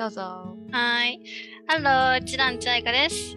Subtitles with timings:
[0.00, 0.56] どうぞ。
[0.72, 1.20] はい。
[1.66, 3.36] ハロー、チランチアイカです。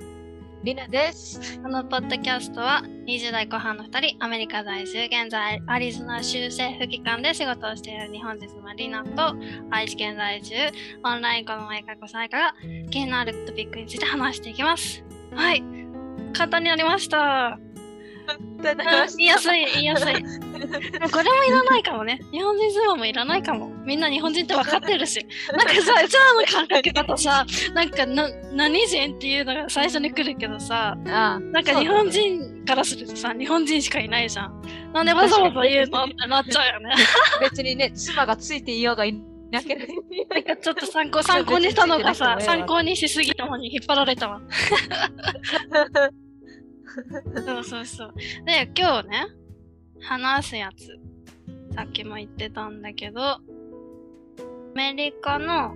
[0.64, 1.60] りなです。
[1.62, 9.36] このポッドキャストは20代後半の2人、アメリカ在住、現在アリゾナ州政府機関で仕事をしている日本人のリナと
[9.72, 10.56] 愛知県在住、
[11.04, 12.54] オンライン子供英会話サイカが
[12.90, 15.04] 気になるトピックについて話していきます。
[15.36, 15.62] はい。
[16.32, 17.60] 簡単になりました。
[18.38, 18.54] うん
[19.18, 20.14] 言いやすい、言いやすい。
[20.14, 22.20] これもいらないかもね。
[22.32, 23.70] 日本人相撲もいらないかも。
[23.86, 25.26] みんな日本人って分かってるし。
[25.52, 34.62] なんかさ、うちらの感覚だとさ、なんかな何人っていうのが最初に来るけどさ、あなんか日本人からするとさ、日本人しかいないじゃん。
[34.94, 36.96] なんでわざわざ言うのってなっちゃうよね。
[37.42, 39.14] 別にね、妻がついていようがい
[39.52, 39.94] なければ。
[40.36, 44.42] なんかちょっと参考参考にしたのがさ、参考にしすぎたのに引っ張られたわ。
[47.46, 48.14] そうそうそう。
[48.46, 49.28] で、今日ね、
[50.02, 51.00] 話すやつ、
[51.76, 53.42] さっきも言ってたんだけど、ア
[54.76, 55.76] メリカの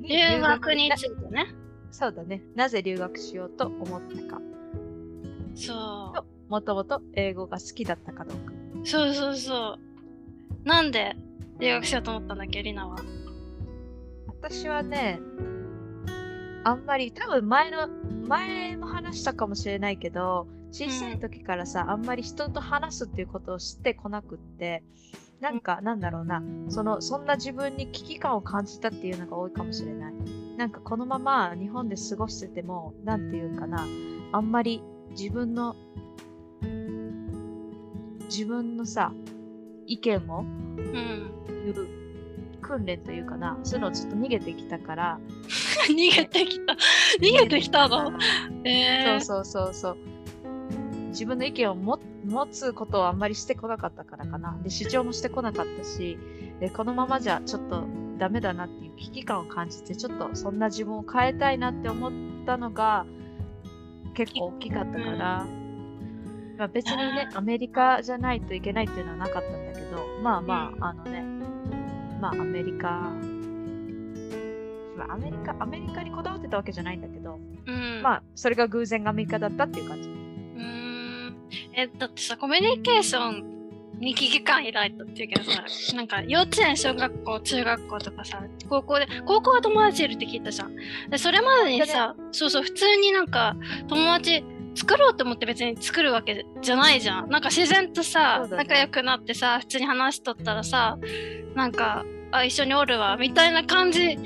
[0.00, 1.54] 留学についてね。
[1.90, 2.42] そうだね。
[2.54, 4.40] なぜ留学しようと思ったか。
[5.54, 8.52] そもともと英語が好きだったかどうか。
[8.82, 8.86] う。
[8.86, 9.78] そうそうそ
[10.64, 10.68] う。
[10.68, 11.16] なんで
[11.58, 12.96] 留学しようと思ったんだっけ、リナは？
[14.28, 15.20] 私はね、
[16.64, 17.88] あんまり、多分前の、
[18.28, 24.82] 前も話したかもしれないけど、小さい時からさ、あんまり人と話すっていうことを知ってこなくって、
[25.40, 30.14] なんか、なんだろうな、その、そんな自分に危機感を感じたっていうのが多いかもしれない。
[30.58, 33.86] なんかこのまま日本で過ごしてても、なんていうかな、
[34.32, 34.82] あんまり
[35.18, 35.74] 自分の、
[38.24, 39.12] 自分のさ、
[39.86, 41.30] 意見をうん。
[41.64, 41.88] 言う
[42.60, 45.20] 訓練というかな、そういうのをずっと逃げてきたから、
[45.88, 46.76] 逃げてきた。
[47.20, 47.88] 逃げてきた。
[47.88, 48.12] の？
[48.64, 49.96] えー、そうそうそうそう。
[51.08, 54.58] 自分の意見をも持つことをあんまりしてこなかったからかな。
[54.62, 56.18] で、主張もしてこなかったし、
[56.60, 57.84] で、このままじゃちょっと
[58.18, 62.12] ダメだなっていう危機感を感じて、ちょっとそんな自分を変えたいなって思っ
[62.46, 63.06] たのが
[64.14, 65.46] 結構大きかったから、
[66.58, 71.24] まあ、別にね、アメリカじゃないといけないっていうのはなかったんだけど、まあまあ、あのね、
[72.20, 73.10] まあアメリカ、
[75.00, 78.02] まあアメリカ、アメリカにこだわってたわけじゃないんだけど、うん。
[78.02, 80.08] まあ、それが偶然アメリカだったっていう感じ。
[80.08, 81.36] うーん。
[81.74, 83.44] えだってさコミュニケーション
[83.98, 90.76] に危機感抱いたっていうけどさ なんか幼稚園小学校中学校とかさ高校で高校は友達いるって聞いたじゃん。
[91.08, 93.56] でそれまでにさそうそう普通になんか
[93.88, 94.44] 友達
[94.74, 97.30] 作ろうと思って別に作るわけじゃないじゃん。
[97.30, 98.56] なんか自然とさ、ね。
[98.56, 100.98] 仲良くなってさ普通に話しとったらさ
[101.54, 104.16] なんかあ一緒におるわみたいな感じ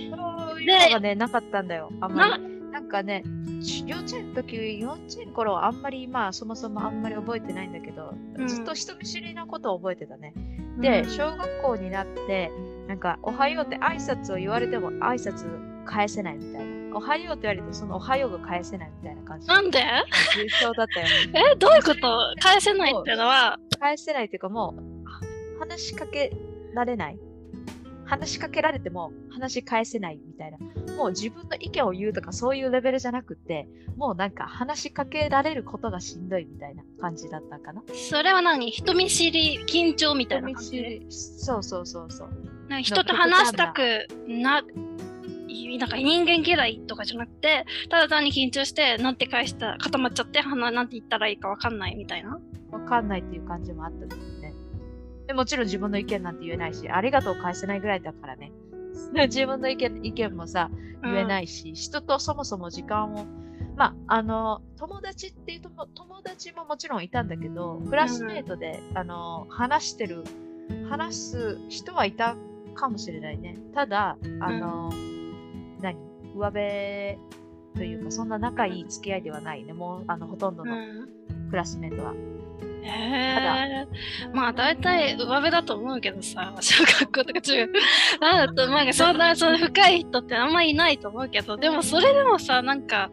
[0.66, 1.90] そういうのがね、なかったんだよ。
[2.00, 2.54] あんまなり。
[2.72, 3.22] なんかね、
[3.86, 10.34] 幼稚園の時、幼稚園の頃はあんまり、まあ、そもそもあんまり覚えてないんだけど、うんずっと人見知りなことを覚えてたね。
[10.80, 12.50] で、小学校になって、
[12.88, 15.46] なんか、おはようって挨拶を言われても挨拶
[15.84, 16.96] 返せないみたいな。
[16.96, 19.46] おはようって言われて、そのおはようが返せないみたいな感じ。
[19.46, 19.78] なんで？
[20.34, 21.06] 重症だったよ。
[21.52, 22.18] えどういうこと？
[22.40, 23.58] 返せないっていうのは？
[23.78, 25.20] 返せないっていうかもう、あ
[25.60, 26.32] 話しかけ
[26.74, 27.18] られない。
[28.14, 30.58] 話しかけられても話し返せないみたいな。
[30.96, 33.66] もう自分の意見を言うとかそういうレベルじゃなくて、
[33.96, 37.82] もうなんか話しかけられることがしんどいみたいな感じだったかな。
[38.10, 38.70] それは何？
[38.70, 41.06] 人見知り緊張みたいな感じ？
[41.10, 42.28] そうそうそうそう。
[42.68, 44.62] なんか人と話したくな、
[45.48, 52.38] いなんか人間嫌いとかじゃなくて、ただ単に緊張して、なんて返したら固まっちゃって、鼻なんて言ったらいいかわかんないみたいな。
[52.70, 54.22] わかんないっていう感じもあったね。
[55.26, 58.52] でもちろん自分の意見なんて言えないし、ありがとう返せないぐらいだからね。
[59.12, 60.70] 自分の意見意見もさ、
[61.02, 63.26] 言えないいし、人とそもそも時間を、
[63.76, 70.24] まあ、あの、友達っていうとも、友達ももちろんいたんだけど、クラスメートで、あの、話してる、
[70.88, 72.36] 話す人はいた
[72.74, 73.58] かもしれないね。
[73.74, 74.90] ただ、あの、
[75.80, 75.96] 何
[76.34, 77.18] 上辺
[77.74, 79.72] というか、そんな仲いい付き合いではないね。
[79.72, 81.13] もう、あの、ほとんどのうん。
[81.54, 82.14] クラスメートは。
[82.82, 83.86] へえ。
[84.34, 87.72] まあ大体上辺だと思うけどさ、 小学校とか中学。
[88.20, 93.12] なんだと、なんかそんな、その深い人ってあんまいないと思うけど、でもそれでもさ、なんか、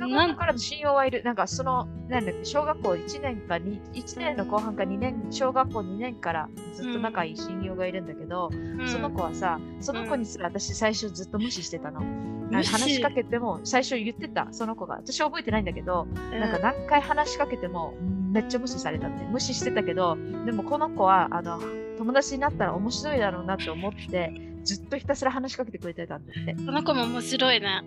[0.00, 1.22] 小なんからの信用はいる。
[1.22, 12.00] なんかその、なんだっけ、小学校1年かに、1年の後半か2年、小学校2年からずっと仲いい親友がいるんだけど、うんその子はさ、その子にすら私最初ずっと無視してたの。
[12.00, 14.96] なん話しかけても、最初言ってた、その子が。
[14.96, 17.94] 私覚えてないんだけど、うんなんか何回話しかけても、
[18.32, 19.24] めっちゃ無視されたって。
[19.24, 21.60] 無視してたけど、でもこの子は、あの、
[21.98, 24.32] 友達になったら面白いだろうなって思って、
[24.64, 26.56] ずっとひたすら話しかけてくれてたんだって。
[26.64, 27.82] その子も面白いね。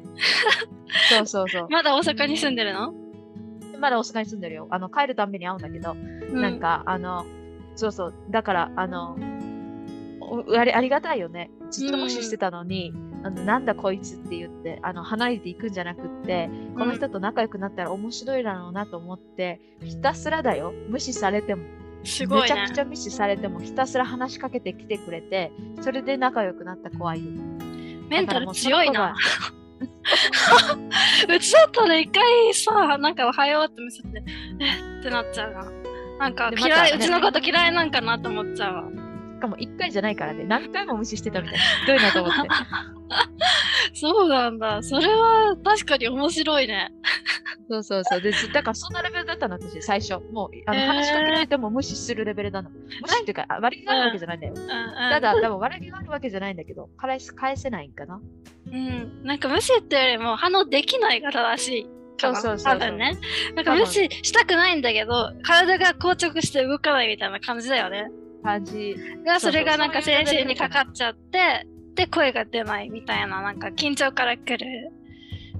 [1.10, 1.68] そうそうそう。
[1.70, 2.94] まだ大阪に住んでるの？
[3.80, 4.68] まだ大阪に住んでるよ。
[4.72, 5.96] あの、帰るたんびに会うんだけど、
[6.32, 7.26] うなん、か、あの、
[7.76, 9.18] そうそう、だから、あの、
[10.22, 11.52] おありありがたいよね。
[11.70, 12.94] ずっと無視してたのに、
[13.24, 20.74] あのなんだこいつって言ってあの離れていくんじゃなくって、この人と仲良くなったら面白いだろうなと思って、ひたすらだよ。
[20.90, 21.64] 無視されても。
[22.04, 22.82] すごいねめちゃくち。
[22.82, 27.32] ゃ無視されてもひたすら話しかけてきてくれて、それで仲良くなった子はいる。
[28.10, 29.16] メンタル強いな。
[31.28, 34.24] だ うちだったら一回さ、なんかおはようって見せて、
[34.60, 35.66] えってなっちゃうな。
[36.20, 38.84] なんか嫌い、ねうちのこと嫌いなんかなと思っちゃうわ。
[38.90, 41.64] しかも1回じゃないからね、何回も無視してたみたいな。
[41.64, 42.50] ひどいなと思って。
[43.94, 44.82] そうなんだ。
[44.82, 46.92] それは確かに面白いね。
[47.70, 48.22] そうそうそう。
[48.22, 50.20] で、ずだからそんなレベルだったの、私、最初。
[50.32, 52.70] もう、あの話しかけられても無視するレベルなの。
[52.70, 54.54] 無視っていうか、あ悪気があるわけじゃないんだよ。
[54.56, 58.20] うんうん、ただ、多分悪気があるわけじゃないんだけど、返す返せないんかな。
[58.72, 61.88] うん、なんか無視ってよりも反応できないが正しい。
[62.18, 63.18] そうそうそう多分ね。
[63.56, 68.10] なんか無視したくないんだけど、体が硬直して動かないみたいな感じだよね。
[68.44, 68.96] 感じ。
[69.26, 71.66] が、それがなんかそういうレベル先生にかかっちゃって、
[71.96, 74.92] で、声が出ないみたいな、なんか緊張から来る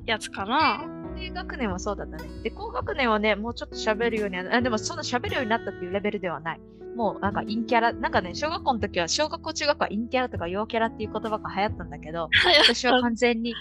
[0.06, 0.86] やつかな。
[1.16, 2.24] 低学年はそうだったね。
[2.44, 6.60] で、高学年はね、もうちょっと喋るようにはあ、でもそんな喋るようになったっていうレベルではない。
[6.96, 12.30] もうなんか陰キャラ、なんかね、小学校の時は、小学校中学校は陰キャラとか陽キャラっていう言葉が流行ったんだけど、
[12.68, 13.56] 私は完全に、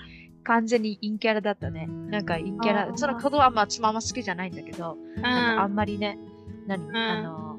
[0.45, 1.87] 完全に陰キャラだったね。
[1.87, 6.19] なんか陰キャラ、その言葉はまあ、つまま好きじゃないんだけど、うんなんかあんまりね、
[6.67, 7.59] 何、んあの、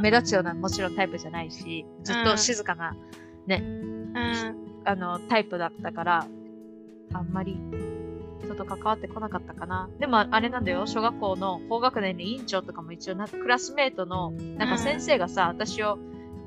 [0.00, 3.25] 目立つようなもちろんタイプじゃないし、ずっと静かな、うん。
[4.84, 6.26] あの、タイプだったから、
[7.12, 7.56] あんまり
[8.42, 9.88] 人と関わってこなかったかな。
[9.98, 15.98] でもあれなんだよ、小学校の高学年の委員長とかも一応な、クラスメートの、なんか先生がさ、私を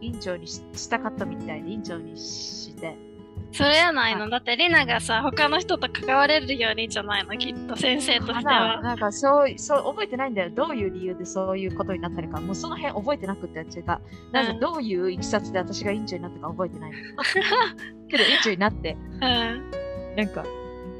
[0.02, 3.09] 委員長にししたかったみたいで、委員長にして。
[3.52, 4.30] それやないの。
[4.30, 8.82] だって、リナがさ、他の人と関われるようにじゃないの、きっと、先生としてかなは。
[8.82, 10.52] なんかそう、そう、覚えてないんだよ。
[10.52, 12.40] どういう理由でそういうことになったのか。
[12.42, 14.00] もうその辺覚えてなくて、私が。
[14.32, 16.98] なぜ、うんどういういきさつで私が委員長になったか覚えてないの？
[18.10, 19.72] けど委員長になって、うん。
[20.16, 20.44] なんか、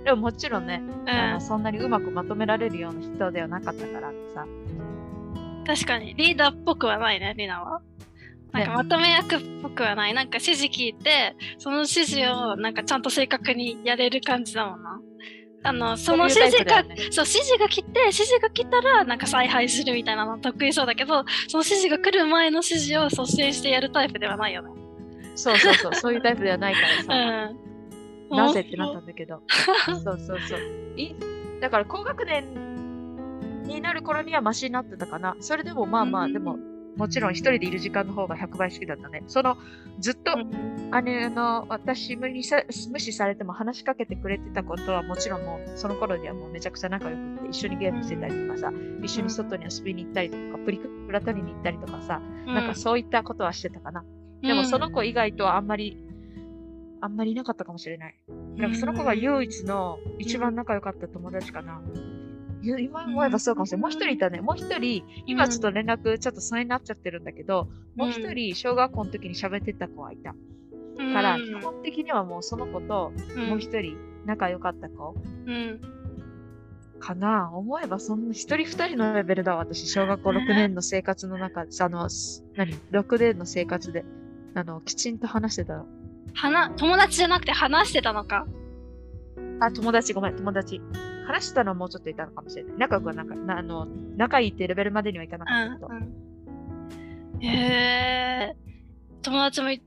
[0.06, 4.44] でももちろんね、あのうそんなにうまくまとめられるような人ではなかったからさ。
[4.44, 5.64] ん。
[5.68, 7.82] 確かに、リーダーっぽくはないね、リナは。
[8.52, 10.14] なんかねまとめ役っぽくはない。
[10.14, 15.00] なんか指示聞いて、その指示をなんかちゃんと正確にやれる感じだもんな。
[15.62, 24.70] あの、その指示が、タイプだよねそう、指示が来て、指示が来たら、なんか采配するみたいなの得意そうだけど、その指示が来る前の指示を率先してやるタイプではないよね。
[25.36, 27.54] そうそうそう、 そういうタイプではないからうさ。
[27.54, 27.70] ん。
[28.30, 29.42] なぜってなったんだけど。
[29.86, 30.60] そうそうそう。
[30.96, 31.16] い
[31.60, 35.36] だから高学年になる頃にはマシになってたかな。
[35.40, 36.58] それでもまあまあ、うんでも、
[36.96, 39.24] もちろん一人でいる時間の方が100倍好きだったね。
[39.28, 39.58] その、
[40.00, 48.72] ずっと、うんあの、私無理さ無視されても話しかけてくれてたことはもちろんもう、その頃にはもうめちゃくちゃ仲良くって、一緒にゲームしてたりとかさ、
[49.04, 54.04] 一緒に外に遊びに行ったりとか、プリクラ取りに行ったりとかさ、なんかそういったことはしてたかな。
[54.42, 55.98] でもその子以外とはあんまり、
[57.02, 58.16] あんまりいなかったかもしれない。
[58.56, 61.82] でもその子が唯一の一番仲良かった友達かな。
[62.62, 63.82] ゆ今思えばそうかもしれない。
[63.82, 64.42] もう一人いたね。
[64.42, 70.32] もう一人、今ちょっと連絡ちょっと疎遠になっちゃってるんだけど、もう一人小学校の時に喋ってた子はいた。
[70.98, 73.14] うんから、うん基本的にはもうその子と
[73.48, 75.16] もう一人仲良かった子
[75.46, 75.82] うん
[77.00, 77.50] かな。
[77.54, 79.60] 思えばそんな一人二人のレベルだわ。
[79.60, 84.04] 私、小学校6年の生活の中で、あの、す何 ?6 年の生活で、
[84.54, 85.86] あの、きちんと話してたの。
[86.34, 88.46] 話友達じゃなくて話してたのか？
[89.62, 90.82] あ、友達、ごめん、友達。
[91.30, 92.74] 話してたのはもうちょっといたのかもしれない。
[92.78, 93.86] 仲良くはなんか、なあの、
[94.18, 95.88] 仲いいってレベルまでにはいかなかったけど。
[95.88, 98.56] うんうん、へえ。
[99.22, 99.82] 友達もい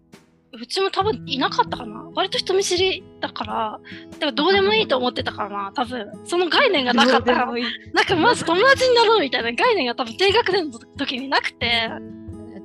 [0.55, 2.11] うちも多分いなかったかな。
[2.15, 3.81] 割と人見知りだから、
[4.13, 6.13] だからどうでもいいと思ってたからな、多分。
[6.27, 11.89] その概念がなかったからなんかまず友達になろうみたいな概念が多分低学年の時になくて、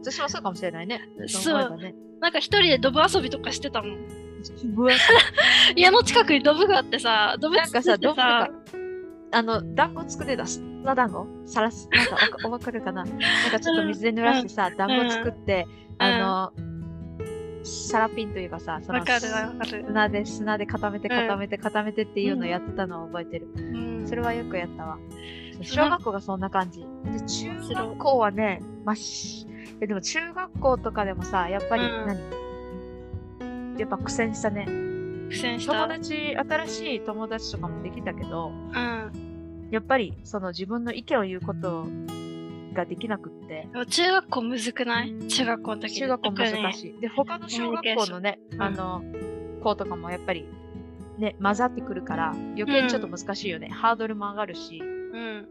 [0.02, 1.02] 私もそうかもしれないね。
[1.28, 1.96] そうね。
[2.20, 4.28] なんか一人でドブ遊びとかしてたもん。
[5.76, 8.50] 家の近くにドブがあってさ、ドブなんかさ、作ってどうか、
[9.32, 11.28] あの、団子作ってた、砂団子？
[11.46, 13.04] さらす、なんかお分 かるかな？
[13.04, 15.68] なんかちょっと水で濡らしてさ、団子作って、
[15.98, 16.54] あの、
[17.64, 19.04] サラピンというかさ、その。
[19.06, 21.16] 砂で、砂で固めてうん。
[21.16, 23.48] 固めて固めてっていうのをやってたのを覚えてる。
[23.56, 23.60] う
[24.04, 24.08] ん。
[24.08, 24.96] それはよくやったわ。
[24.96, 25.00] ん
[25.64, 26.82] 小学校がそんな感じ。
[26.82, 29.48] で、中学校はね、まあ、し
[29.82, 32.08] えでも中学校とかでもさ、やっぱりうん。
[32.08, 32.20] 何、
[33.80, 34.66] やっぱ苦戦したね。
[35.30, 35.74] 苦戦した。
[35.74, 39.70] 友達、新しい友達とかもできたけど、うん。
[39.72, 41.88] やっぱりその自分の意見を言うこと
[42.74, 45.28] ができなくって、中学校むずくない？
[45.28, 46.74] 中学校の時中学校難い。
[46.74, 47.02] しい。
[47.02, 49.04] で、他の小学校のね、ンあの、
[49.62, 50.46] 子とかもやっぱり、
[51.18, 53.70] ね、混ざってくるから、余計にちょっと難しいよね。
[53.70, 55.48] ハードルも上がるし、うん。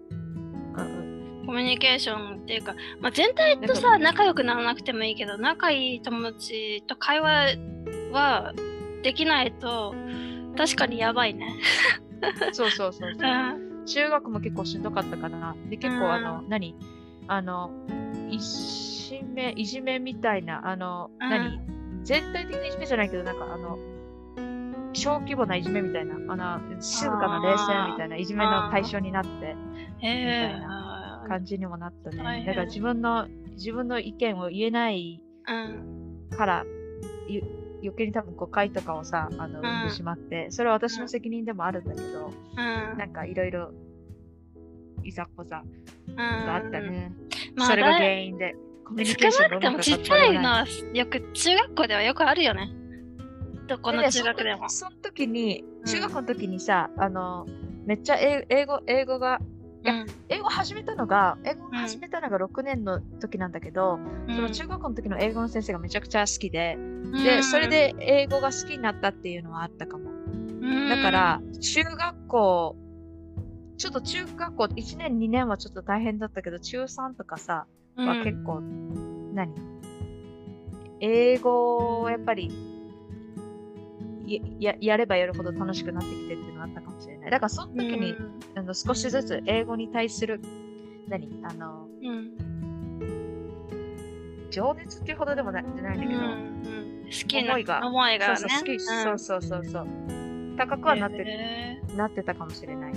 [0.75, 1.16] うんうん
[1.47, 7.54] コミュニケーションっていうか、まあ、全体とさ仲良くならなくてもいいけど仲いい友達と会話
[8.11, 8.52] は
[9.06, 9.94] できないと
[10.56, 11.54] 確かにやばいね。
[12.52, 13.30] そうそうそうそう。
[13.30, 13.86] うん。
[13.86, 15.54] 中学も結構しんどかったからな。
[15.70, 16.75] で、結うん構あの、何？
[17.28, 17.70] あの、
[18.28, 21.28] いじめ、いじめみたいな、あの、うん。
[21.30, 21.60] 何？
[22.02, 23.78] 全体的ないじめじゃないけど、なんかあの、
[24.92, 30.60] 小規模ないじめみたいな、あの、静かな冷静みたいないじめの対象になって、へみたい
[31.25, 32.44] え感じにもなったね。
[32.44, 36.36] だから自分の、自分の意見を言えないうん。
[36.36, 36.64] から、
[37.28, 37.42] ゆ
[37.83, 42.61] 余計に多分誤解とかをさ、あの、ん生んでしまって、それは私の責任でもあるんだけど、う
[42.95, 43.73] んなんかいろいろ、
[45.02, 45.62] いざこざ
[46.09, 47.12] うんがあったね。
[47.54, 52.71] まあそれが原因で、コミュニケーシ少なくてョンがうまくもちっちゃいのなはよく中学校ではよくあるよね。
[53.66, 54.68] どこの中学でも。
[54.68, 57.47] その時に、うん中学の時にさ、あの、
[57.85, 59.38] めっちゃ英英語、英語が、
[59.87, 60.07] いやうん。
[60.28, 64.00] 英語始めたのが、英語始めたのが6年の時なんだけど、
[64.35, 66.76] その中学校の時の英語の先生がめちゃくちゃ好きで、
[67.23, 70.11] で、それ、で英語が好きになったっていうのはあったかも。
[70.11, 70.88] うん。
[70.88, 72.76] だから、中学校、
[73.78, 77.66] ちょっと中学校1年、2年はちょっと大変だったけど、中3とかさ、
[77.97, 78.09] うん。
[78.09, 78.61] は結構、
[79.35, 79.55] 何？
[80.99, 82.50] 英語をやっぱり
[84.26, 87.30] やややればやるほど楽しくなってきてっていうのがあったかもしれない。
[87.30, 88.14] だからその時に、
[88.54, 90.40] あの少しずつ英語に対する
[91.09, 92.47] 何あのうんうん
[94.50, 98.37] 情熱っていうほどでもないじゃないんだけど、うんうん好きな思いが思いがね。
[98.37, 99.87] そうそうそうそうそうそう
[100.56, 102.92] 高くはなって,、へなってたかもしれない。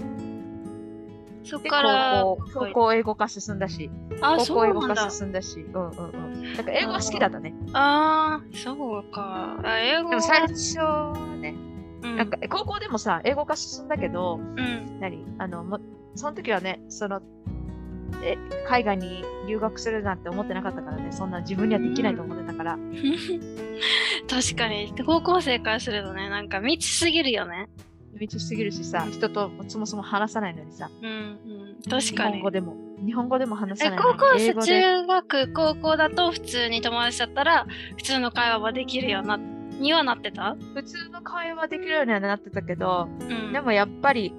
[1.50, 3.90] ーそっでから、高校高校英語化進んだし、
[4.22, 5.10] あ、高そ校英語化。
[5.10, 6.18] 進んだし、うんうんう
[6.54, 6.58] ん。
[6.58, 7.54] だから英語は好きだったね。
[7.74, 9.60] ああ、そうか。
[9.64, 11.56] あ英語でも最初はね、
[12.04, 15.00] うんなんか高校でもさ、英語化進んだけど、うん。
[15.00, 15.26] 何？
[15.38, 15.80] あのも
[16.16, 17.22] その時はねその
[18.24, 18.36] え
[18.68, 22.78] 海外に留学するなんて思ってなかったからねそんな自分にはできないと思ってたから、
[24.30, 27.68] 確かに、高校生からするとね、なんか未知すぎるよね。
[28.20, 30.90] 道すぎるしさ人とそもそも話さないのにさ。
[31.02, 31.76] うんうん。
[31.90, 32.34] 確日かに。
[32.34, 32.52] 本語。
[32.52, 32.76] でも。
[33.06, 44.34] 日本語でも話えさないの高校生中学高校だと普通に友達だったら普通の会話はできるようなにはなってた、普通の会話できるようにはなってたけど、うん、でもやっぱり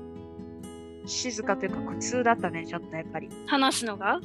[1.06, 3.30] 静かというか苦痛だったねちょっとやっぱり。
[3.46, 4.20] 話すのが？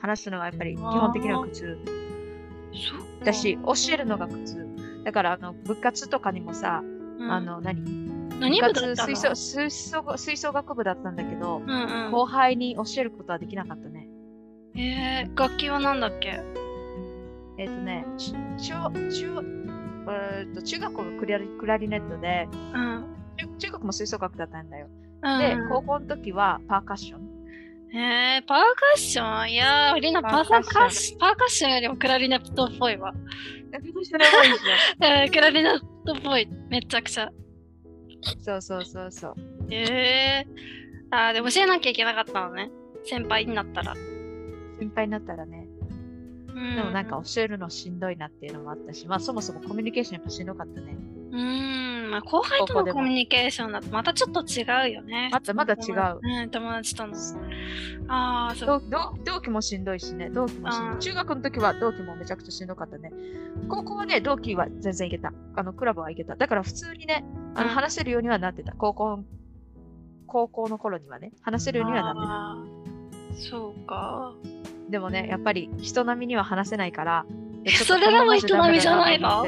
[0.00, 1.78] 話すのがやっぱり基本的には苦痛。
[3.24, 4.66] だし教えるのが苦痛。
[5.04, 7.30] だからあの部活とかにもさ、うん。
[7.30, 8.15] あの何？
[8.40, 8.96] 何部だったの？
[8.96, 14.08] 吹奏吹奏吹奏楽部だったんだけど、うんうん後輩に教えることはできなかったね。
[14.76, 16.40] えー、楽器は何だっけ？
[17.58, 19.42] えっ、とね、ち中中
[20.08, 23.04] えーと中学校がクラリクラリネットでうん
[23.36, 24.88] 中、中学も吹奏楽だったんだよ。
[25.22, 27.26] うんで、高校の時はパーカッション。
[27.94, 28.64] えー、パーカ
[28.96, 29.52] ッション？
[29.52, 33.14] いやー、リナパーカッッションパーカッションよりもクラリネットっぽいわ。
[35.32, 36.46] クラリネットっぽい。
[36.68, 37.30] めちゃくちゃ。
[38.40, 39.34] そうそうそうそう。
[39.70, 42.70] えー、あーでも教えなきゃいけなかったのね。
[43.04, 43.94] 先輩になったら。
[44.78, 45.68] 心配になったらね。
[46.48, 50.96] うんでもなんか教えるのしんどいなっていうのもあったし、まあそもそもコミュニケーションやっぱしんどかったね。
[51.32, 55.28] うーん、まあ、後輩とのコミュニケーションだとまたちょっと違うよね。
[55.32, 57.14] またまた違ううん、友達との。
[58.08, 58.82] ああ、そう。
[58.88, 60.98] 同同同期もしんどいしね、同期もしんどい。
[61.00, 63.12] 中学の時は同期もめちゃくちゃしんどかったね。
[63.68, 65.34] 高校はね、同期は全然いけた。
[65.56, 66.36] あの、クラブはいけた。
[66.36, 67.24] だから普通にね、
[67.56, 68.72] あのうん話せるようにはなってた。
[68.72, 69.20] 高校、
[70.26, 74.32] 高校の頃にはね、話せるようにはなってあーそうか。
[74.86, 74.90] た。
[74.90, 77.26] でもね、やっぱり人並みには話せないから、
[77.84, 79.44] それでも人並みじゃないの？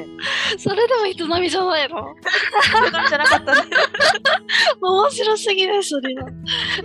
[0.59, 2.15] それでも人並みじゃないの？
[2.63, 3.71] 人並みじゃなかったね。
[4.83, 6.25] 面白すぎる、それは。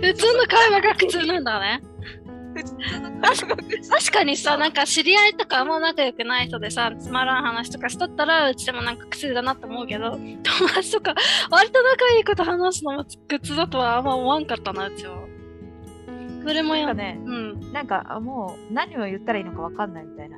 [0.00, 1.82] 普通の会話が苦痛なんだね。
[2.54, 10.20] 確かにさ、なんか知り合いとかあんま仲良くない人でさ、つまらん話とかしとったら、うちでもなんか苦痛だなって思うけど、友
[10.74, 11.14] 達とか、
[11.50, 15.16] 割と仲いいこと話すのも苦痛だとはあんま思わんかったな、うちは。
[16.46, 17.72] それもやなんかね、うん。
[17.72, 20.36] なんかあもう何を言ったらいいのかわかんないみたいな。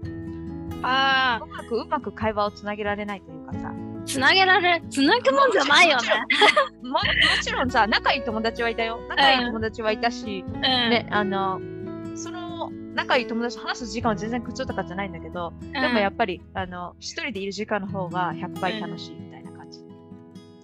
[0.83, 3.71] あうまくうまく会話をつなげられないというかさ。
[3.71, 3.73] あ、
[4.07, 6.09] つなげられ、つなぐもんじゃないよね。
[6.83, 7.01] もも
[7.43, 9.01] ちろんさ、仲いい友達はいたよ。
[9.09, 10.61] 仲いい友達はいたし、うん。
[10.61, 11.61] ね、あの
[12.97, 19.81] 仲いい友達と話す時間は全然苦痛とかじゃないんだけど、でもやっぱり、あの、一人でいる時間の方が100倍楽しいみたいな感じ。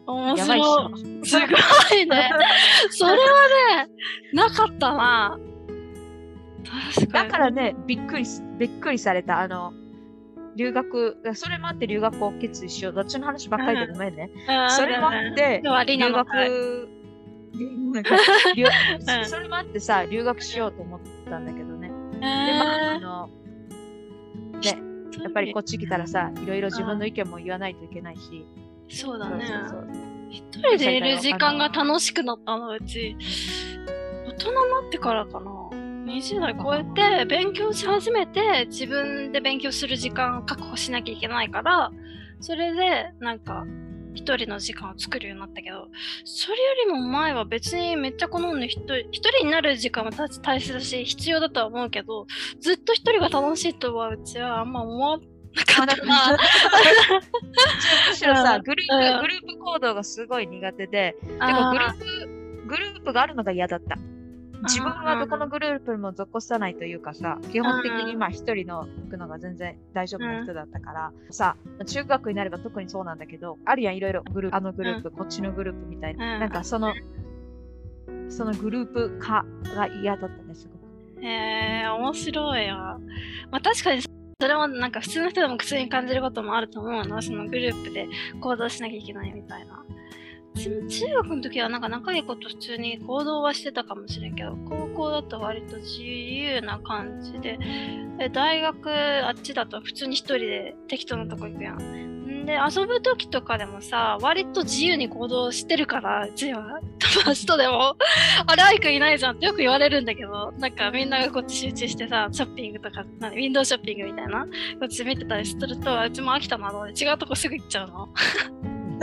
[0.06, 0.90] 面白ょ。
[0.96, 1.26] い。
[1.26, 1.46] すご
[1.94, 2.30] いね。
[2.88, 3.16] それは
[3.84, 3.90] ね、
[4.32, 5.38] なかったな。
[7.10, 9.40] だからね、びっくりす、びっくりされた。
[9.40, 9.74] あの、
[10.56, 12.94] 留学、それもあって留学を決意しよう。
[12.94, 14.30] どっちの話ばっかりでごめんね。
[14.48, 16.88] うんそれもあって、留学、
[19.28, 21.71] それもあってさ、留学しようと思ったんだけど
[22.22, 23.28] まあ、あの、
[24.60, 24.78] ね、
[25.22, 28.46] やっぱりこっち来たらさ、いろいろ自分の意見も言わないといけないし。
[28.88, 29.44] そうだね。
[30.30, 33.16] 一人でいる時間が楽しくなったのうち、
[34.26, 35.82] 大人になってからかな。
[36.04, 41.90] 20代超えて勉強し始めて自分で勉強する時間を確保しなきゃいけないから
[42.40, 43.64] それでなんか
[44.14, 45.88] 一人の時間を作るようになったけど
[46.24, 52.26] それよりも前は別にめっちゃ好んで一人一人になる時間は大切だし必要だとは思うけど
[52.60, 56.38] ずっと一人が楽しいとはうちはあんま思わなかったな。
[58.08, 63.98] むしろさ、グループ、うんグループ行動がすごい苦手で、てかグループ、グループがあるのが嫌だった。
[64.62, 76.34] 自分はどこのグループにも属さないというかさ、基本的にまあ一人の行くのが全然大丈夫な人だったから、さ、中学になれば特にそうなんだけど、あるやん、いろいろグループ、あのグループ、こっちのグループみたいな。
[76.34, 76.94] うんなんかその、
[78.28, 81.24] そのグループ化が嫌だったね、すごく。
[81.24, 82.76] へえ面白いよ。
[82.76, 88.08] まあ確かにそれもなんか普通の人でも苦痛に感じることもあると思うな、そのグループで
[88.40, 89.84] 行動しなきゃいけないみたいな。
[90.54, 97.58] 中学の時はなんか仲いい子と普通に行動はしてたかもしれんけど、高校だと割と自由な感じで、
[98.18, 98.90] で大学
[99.26, 102.12] あっちだと普通に一人で適当なとこ行くやん。
[102.44, 107.96] で、遊ぶ時とかでもさ、割と自由に行動してるから、うちは友達とでも、
[108.46, 114.44] あれ、アイクいないじゃんってよく言われるんだけど、なんかみんながこっち集中してさ、ショッピングとか、なんウィンドウショッピングみたいな、
[114.80, 118.08] こっち見てたりすると、うちも飽きたなと思って違うとこすぐ行っちゃうの。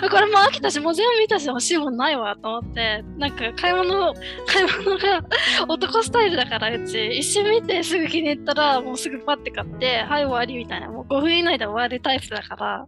[0.10, 4.14] これも飽きたし、もう全部見たし欲しいもんないわと思って、なんか買い物、
[4.46, 5.22] 買い物が
[5.68, 12.86] 男スタイルだからうち、一瞬見てすぐ気に入ったら、もうすぐパッて買って、はい終わりみたいな、もう5分以内で終わるタイプだから、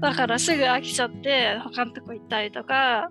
[0.00, 3.08] だからすぐ飽きちゃって、他のとこ行ったりとか、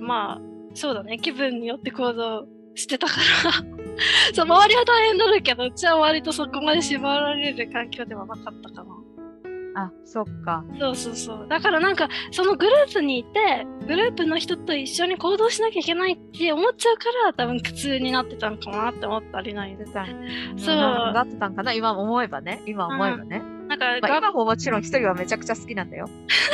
[0.00, 0.40] まあ、
[0.74, 3.52] そうだね、気分によって行動してたから、
[4.34, 8.97] そう、周りは大変だろうけど、うちは割とそこまで縛られる環境ではなかったかな。
[9.84, 10.64] あ、そっか。
[10.78, 11.46] そうそうそう。
[11.48, 20.06] だからなんか、そのグループにいて、グループの人と一緒に行動しなきゃいけないって思っちゃうから、多分苦痛になってたのかなって思ったりない出た
[20.56, 22.62] そうななってたんかな今思えばね。
[22.66, 23.42] 今思えばね。
[23.68, 26.08] なんか、まあ、が今ももちろん一人はめちゃくちゃ好きなんだよ。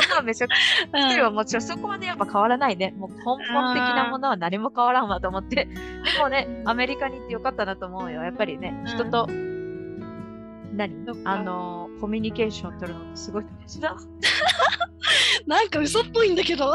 [0.09, 2.93] 今 はめちゃくちゃ、一人はもちろんそこまでやっぱ変わらないね。
[2.97, 5.65] もう根本的なものは何も変わらんわと思って。
[5.65, 8.21] でもね、アメリカに行ってよかったなと思うよ。
[8.21, 9.27] やっぱりね、うん人と、
[10.73, 11.05] 何？
[11.23, 13.97] あのー、コミュニケーション取るのってすごい大事だ。
[15.47, 16.71] なんか嘘っぽいんだけど。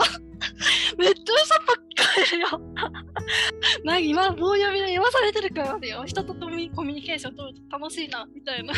[0.99, 2.49] めっちゃ嘘っぽく聞こえるよ。
[3.85, 6.03] なんか今、棒読みで言わされてるからだよ。
[6.05, 8.75] 人とコミコミュニケーション取ると楽しいな、みたいな。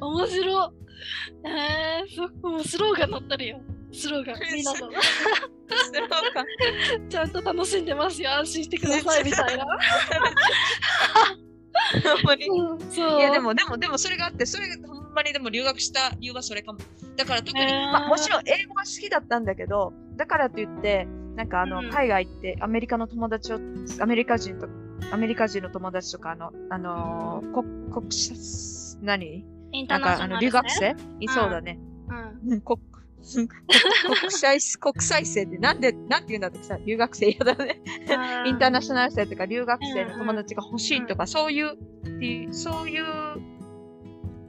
[0.00, 1.48] 面白い。
[1.48, 3.60] えー、そもうスローガン載ってるよ。
[3.92, 4.36] スローガン。
[4.52, 4.90] みんなと。
[7.08, 8.32] ちゃんと楽しんでますよ。
[8.32, 9.64] 安心してください、みたいな。
[12.02, 13.20] ほんそう。
[13.20, 16.80] いやでもでもでもそれがあってそれがほんまにでも留学した理由はそれかも。
[17.16, 23.58] だから特に、まあ、もちろん英語が好きだったんだけどだからといってなんかあの、うん海外行ってアメリカの友達を
[24.00, 24.68] アメリカ人と
[25.12, 28.36] アメリカ人の友達とかあのあのー国国際
[29.02, 29.44] 何？
[29.72, 31.24] インタなんかあの留ーナショナル、学生？
[31.24, 31.78] いそうだね、
[32.44, 32.50] うん。
[32.52, 32.80] うん、国
[34.20, 37.80] 国際国際生ってなんでなんて言うんだってさ留学生嫌だね。
[38.46, 38.70] インター。
[38.70, 41.76] ナショナル生とか留学生の友達が欲しいとか、そういうっ
[42.18, 43.04] ていうそういう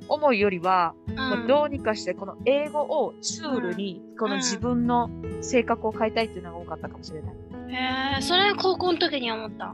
[0.08, 5.10] 思いよりは、うんどうにかしてこの英語をツールに、この自分の
[5.42, 7.34] 性格を変えたいっていうのが多かったかもしれない。
[7.70, 9.74] へえ、それ高校の時に思った？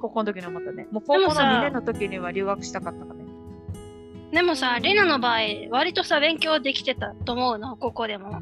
[0.00, 0.86] 高校の時に思ったね。
[0.90, 3.24] もう高校のでもさ2年の時には留学したかったかね。
[4.32, 5.38] でもさ、リナの場合、
[5.70, 8.40] 割とさ、勉強できてたと思うの、ここでも。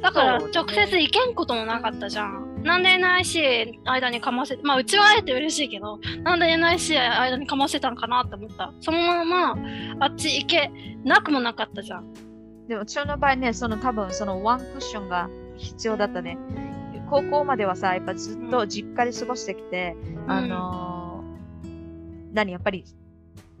[0.00, 2.53] だから、直接行けんこともなかったじゃん。
[2.64, 8.72] なんで NIC 間にかませて、まあ、うちはあえて嬉しいけど、なんで NIC 間にかませたんかなって思った。
[8.80, 9.56] そのまま、
[10.00, 10.72] あっち行け
[11.04, 12.12] なくもなかったじゃん。
[12.66, 16.38] でも、うちの場合ね、その多分そのワンクッションが必要だったね。
[17.10, 19.94] 高校まではさ、やっぱずっと実家で過ごしてきて、
[20.26, 20.94] あのー
[22.34, 22.84] 何、やっぱり、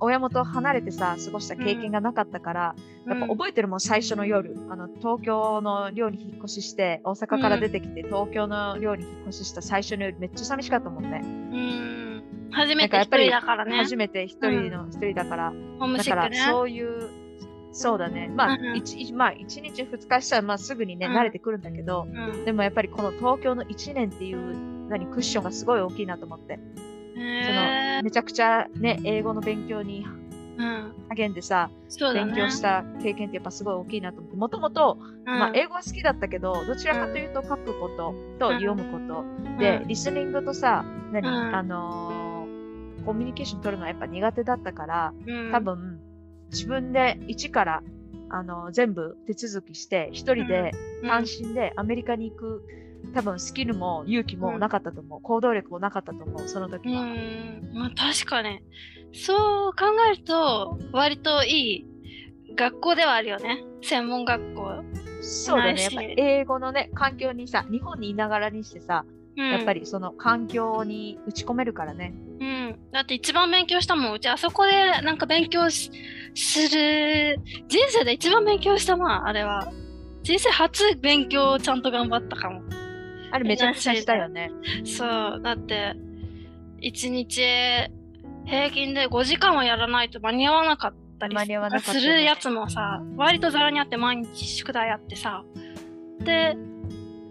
[0.00, 2.74] 親元を離れてさ、過ごした経験がなかったから、
[3.06, 4.56] やっぱ覚えてるもん、最初の夜。
[4.68, 11.20] あの、東京の寮に引っ越しして、大阪から出てきて、東京の寮に引っ越しした最初の夜、めっちゃ寂しかったもんね。
[11.24, 12.50] うん。
[12.50, 13.76] 初めて一人だからね。
[13.76, 15.52] 初めて一人の、一人だから。
[15.52, 16.30] だから。
[16.50, 17.08] そういう、
[17.72, 18.30] そうだね。
[18.34, 26.58] まあ、うん一一まあ、一日二日したら、まあ、すぐにね、うん慣れてくるんだけど、うんでもやっぱりこの東京の一年っていう、何、クッションがすごい大きいなと思って。
[27.14, 30.06] そへの、めちゃくちゃね、英語の勉強に。
[31.08, 32.32] 励んでさ、そうだね。
[32.32, 34.36] 勉強した経験ってやっぱすごい大きいなと思って。
[34.36, 38.60] もともと、うん、まあ、英語は好きだったけど、どちらかというと書くこととうん。
[38.60, 39.24] 読むこと。
[39.58, 39.88] で、うん。
[39.88, 41.54] リスニングとさ、何、うん。
[41.54, 42.24] あのー
[43.04, 45.52] コミュニケーション取るのはやっぱ苦手だったから、うん。
[45.52, 46.00] 多分、
[46.50, 47.82] 自分で一から、
[48.30, 50.70] あの、全部手続きして、一人で
[51.02, 51.08] うん。
[51.08, 52.62] 単身でアメリカに行く、
[53.12, 55.20] 多分スキルも勇気もなかったと思う。
[55.20, 57.02] 行動力もなかったと思う、その時うは。
[57.02, 58.60] ん、まあ確かに。
[59.12, 61.86] そう考えると、割といい
[62.56, 63.62] 学校ではあるよね。
[63.82, 64.82] 専門学校。
[65.20, 65.82] そうだね。
[65.82, 69.04] やっぱり英語のね、環境にさ、日本にいながらにしてさ、
[69.36, 72.14] うん、やっぱりその環境に打ち込めるからね。
[72.40, 72.78] うん。
[72.92, 74.12] だって一番勉強したもん。
[74.14, 75.90] うちあそこでなんか勉強し
[76.34, 79.72] する、人生で一番勉強したな、あれは。
[80.22, 82.62] 人生初勉強をちゃんと頑張ったかも。
[83.34, 84.52] あれめちゃくちゃしたよね。
[84.84, 85.40] そう。
[85.42, 85.96] だって、
[86.80, 87.42] 一日
[88.46, 91.36] 平均で5時間はやらないと間に合わなかったり
[91.80, 95.42] するやつもさ、割とざらにあって毎日宿題やってさ。
[96.20, 96.56] で、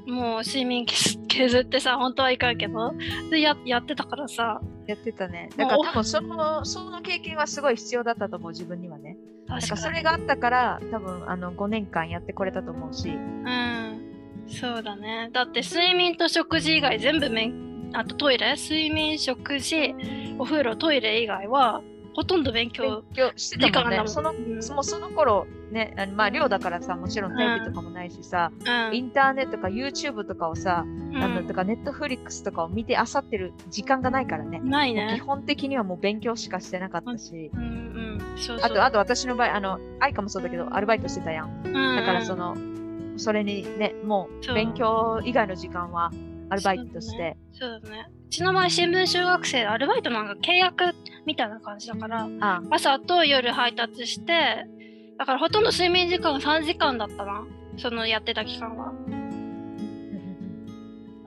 [0.06, 2.92] もう睡眠削削ってさ、本当はいかんけど、
[3.32, 5.52] でややってたからさ、やってたね。
[5.56, 9.16] だから多分その、その経験はすごい必要だったと思う、自分にはね。
[9.48, 9.96] 確かに。
[9.96, 13.08] れがあったから、多分あの5年間やってこれたと思うし。
[13.08, 14.13] うん。
[14.48, 15.30] そうだね。
[15.32, 18.56] だって睡眠と食事以外全部めん、あとトイレ？
[18.56, 19.96] 睡眠、食事、
[20.38, 21.82] お風呂、トイレ以外は、
[22.16, 23.04] ほとんど勉強
[23.36, 24.02] してたもんね。
[24.06, 34.60] そのうんそもその頃ね、まあ寮だからさ、もちろんテレビとかもないしさ、うんインターネットとか YouTube とかをさ、うんあのとか Netflix とかを見てあさってる時間がないからね。
[34.64, 35.20] ないもう基ね。
[35.26, 37.50] 本的にはもう勉強しかしてなかったし。
[37.54, 37.66] うんう
[38.18, 38.38] ん。
[38.38, 38.68] そうそう。
[38.68, 41.72] あと、あと私の場合、あの、愛花もそうだけど、アルバイトしてたやん、だ
[42.04, 42.56] からその、
[43.18, 46.12] それにね、もそうう勉強以外の時間は
[46.50, 47.38] アルバイトとして。
[47.54, 48.08] そうだね。
[48.28, 50.96] うちの場合、新聞小学生でアルバイトなんか契約
[51.26, 54.66] みたいな感じだから、あ朝と夜配達して、
[55.18, 57.46] だからほとんど睡眠時間3時間だったな。
[57.78, 58.94] そのやってた期間は。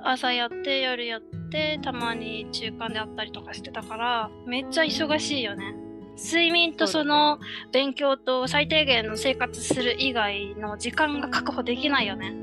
[0.02, 1.20] 朝やって、夜やっ
[1.50, 5.74] て、たまに中間であったりとかしてたから、めっちゃ忙しいよね。
[6.16, 7.38] 睡眠とその
[7.72, 12.34] 勉強と最低限の生活する以外の時間が確保できないよね。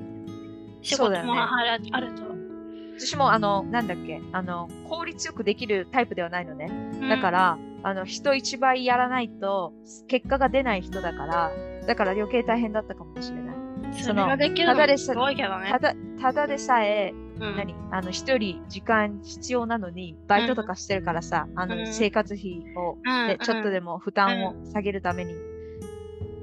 [0.81, 2.23] 仕事もあるあると。
[2.97, 6.69] 私もあの、なんだっけ、あの、効率よくできるタイプではないのね。
[7.09, 9.73] だかうん、ら、あの、人一倍やらないと、
[10.07, 11.51] 結果が出ない人だから、
[11.87, 13.55] だから余計大変だったかもしれない。
[13.93, 15.79] それができるのもただですごいけどねた。
[15.79, 17.75] だ、ただでさえ、うん何？
[17.91, 21.87] あの、一人時間必要なのに、バイトとかしてるからさ、あの、うん。
[21.87, 23.27] 生活費を、うん。
[23.27, 25.35] ね、ちょっとでも負担を下げるために、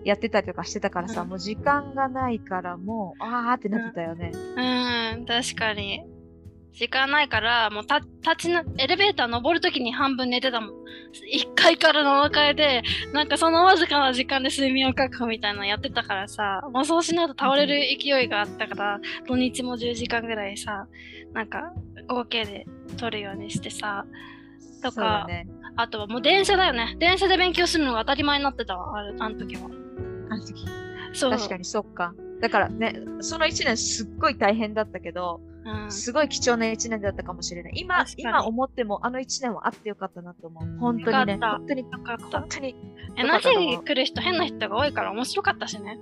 [0.05, 1.29] やってたりとかしてたからさ、うん。
[1.29, 4.33] もう時間がないから、もう、あーってなってたよね。
[4.35, 6.03] うん、確かに。
[6.73, 10.80] 時間ないから、もうた立ちな、エレベーター登るときに半分寝てたもん。
[11.13, 20.87] 1階から7階で、なんかそのわずかな時間で睡眠を確保みたいなのやってたからさ、もうそうしないと倒れる勢いがあったから、土日も10時間ぐらいさ、
[21.33, 21.73] なんか
[22.09, 24.05] 合計で取るようにしてさ、
[24.83, 25.47] とかね。
[25.77, 26.97] あとはもう電車だよね。
[26.99, 29.63] 電車で勉強するのが当たり前になってたわ、あるあの時は。
[30.31, 30.67] あの時
[31.13, 31.31] そう。
[31.31, 32.15] 確かにそっか。
[32.41, 35.93] だからね、その一年すっごい大変だったけど、うん。
[35.93, 37.73] すごい貴重な一年だったかもしれない。
[37.77, 40.79] 今今思ってもあの一年はあってよかったなと思う。
[40.79, 41.39] 本当にね。
[41.41, 41.83] 本当に、
[42.31, 42.49] 本。
[42.49, 42.77] 当に。
[43.17, 45.99] え、なしに来る人、変な人が多いから面白かったしね。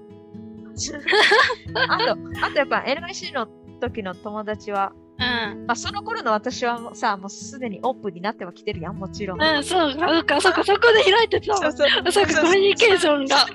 [1.74, 3.48] あと、あとやっぱ NIC の
[3.80, 5.66] 時の友達は、うん。
[5.66, 9.42] まあその頃の私はさ、もうすでにオープンになってはきてるやん、もちろん。
[9.42, 11.54] うん、そうか、そうか、そうか、そこで開いてた。
[11.54, 11.58] わ。
[11.58, 11.72] そう。
[12.12, 13.46] そうか、コミュニケーションが。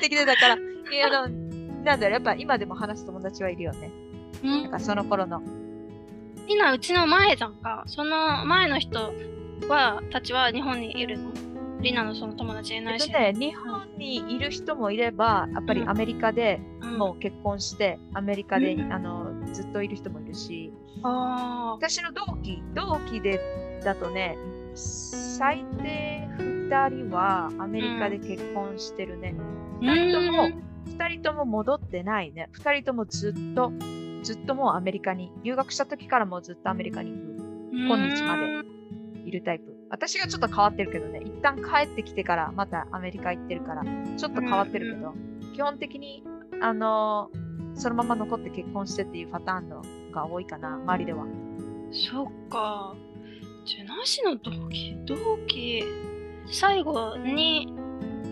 [0.00, 0.58] できてたから、い
[0.96, 1.34] や、あの、
[1.84, 3.90] なんだろう、やっぱ今でも話す友達はいるよね。
[4.42, 4.62] うん。
[4.62, 5.42] なんかその頃の。
[6.46, 7.84] 今、うちの前じゃんか。
[7.86, 9.12] その前の人
[9.68, 11.32] は、たちは日本にいるの？
[11.80, 13.04] リナのその友達いないし。
[13.14, 20.72] えっとね、日本にいる人もいれば、やっぱりアメリカでうん、もう結婚して、アメリカで、うんあのずっといる人もいるし、
[21.02, 24.36] あ私の同期、同期でだとね、
[24.74, 29.34] 最低2人はアメリカで結婚してるね。
[29.80, 29.84] あ。
[29.84, 32.50] 2人ともうん、2人とも戻ってないね。
[32.54, 33.72] 2人ともずっと、
[34.22, 37.20] ずっともうアメリカに、留学した時からもずっとアメリカにいる
[37.72, 38.64] 今日まで
[39.24, 39.74] いるタイプ。
[39.90, 43.84] 私がちょっと変わってるけどね、一旦帰ってきてからまたアメリカ行ってるから、
[44.16, 45.14] ちょっと変わってるけど、
[45.54, 46.24] 基本的に、
[46.60, 51.24] あのーそのまま残って結婚してっていうパターンのが多いかな、周りでは。
[51.92, 52.94] そっか。
[53.64, 55.14] じゃなしの同期、同
[55.46, 55.84] 期、
[56.50, 57.72] 最後に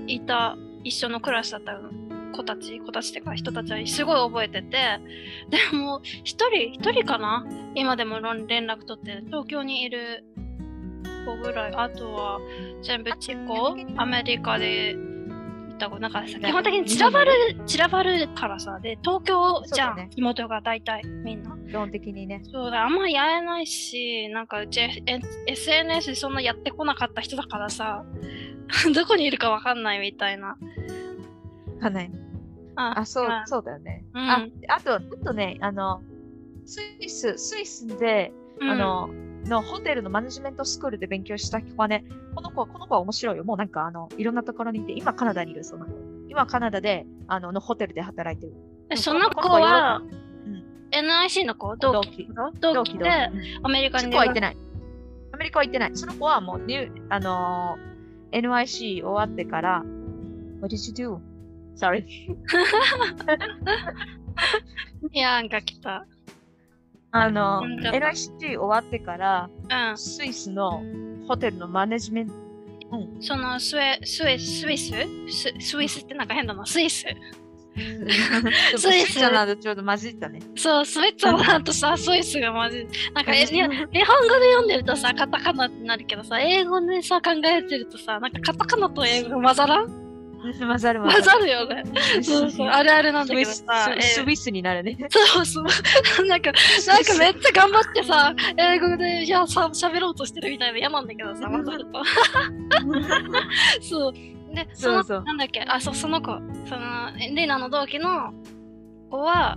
[0.09, 1.75] いた一緒のクラスだった
[2.37, 5.01] 子たち、子たちってか人たちはすごい覚えてて、
[5.49, 7.47] でも一人、一人かな？
[7.75, 10.25] 今でも連絡取って東京にいる
[11.25, 12.39] 子ぐらい、あとは
[12.83, 14.97] 全部チコ、アメリカで
[15.77, 17.33] ったなんか基本的に散らばる
[17.67, 18.81] 散らばるからさ。
[18.81, 20.11] で東京じゃん、ね。
[20.17, 21.57] 妹が大体みんな。
[21.69, 22.43] 基本的にね。
[22.51, 24.81] そうだあんまやれないしなんかうち
[25.47, 28.05] SNS そんなやってこなかった人だからさ。
[28.95, 30.57] どこにいるかわかんないみたいな。
[31.81, 32.11] かない。
[32.77, 34.05] ああ、そうまあ、そうだよね。
[34.15, 36.03] うんあ、あと、あとね、あの、
[36.65, 39.09] スイス、スイスで、うんあの、
[39.47, 43.45] のホテルのマネジメントスクールで勉強した子はね、この子は、この子は面白いよ。
[43.45, 45.93] もうなんか、あの、いろんなところにいて、今カナダにいる、その子。
[46.29, 48.53] 今カナダで、あの、のホテルで働いてる。
[48.91, 50.27] えその子ははん
[50.93, 51.77] NIC の子？
[51.77, 52.29] 同期
[52.61, 53.11] 同同期で
[53.63, 54.57] アメリカに行ってない。
[55.33, 55.91] アメリカは行ってない。
[55.95, 57.97] その子はもう、ニューあのー
[58.33, 59.85] NYC 終わってから、
[60.61, 61.19] What did you do?
[61.77, 62.05] Sorry.
[65.13, 66.05] いやんか来た。
[67.13, 69.49] あのうんー、NYC 終わってから、
[69.91, 69.99] うん。
[69.99, 70.83] スイスの
[71.27, 72.35] ホテルのマネジメント、
[73.21, 74.93] そのスウェスウェスイス？
[75.29, 76.65] ススイスってなんか変だな。
[76.67, 77.05] スイス？
[77.77, 79.09] ススイス。
[79.11, 80.41] イスじゃないとちょうど混じったね。
[80.57, 90.06] そうスウェットランドとさスイスがマジなんか日本語で読んでるとさカタカナってなるけどさ英語でさ考えてるとさなんかカタカナと英語が混ざらん？
[90.59, 91.83] 混ざる混ざるよね
[92.23, 94.97] そうそうあるあるなんだけどスさイススイスになるね。
[95.11, 95.65] そうそう。
[96.27, 96.53] なんか、
[96.87, 101.85] なんかめっちゃ頑張ってさ、英語で、いや、さ、喋ろうとしてるみたいで嫌なんだけどさ、わざと。
[103.81, 104.13] そう。
[104.55, 106.33] で、その、そうそうなんだっけ、あ、そう、その子、
[106.67, 108.33] その、レイナの同期の
[109.11, 109.57] 子は、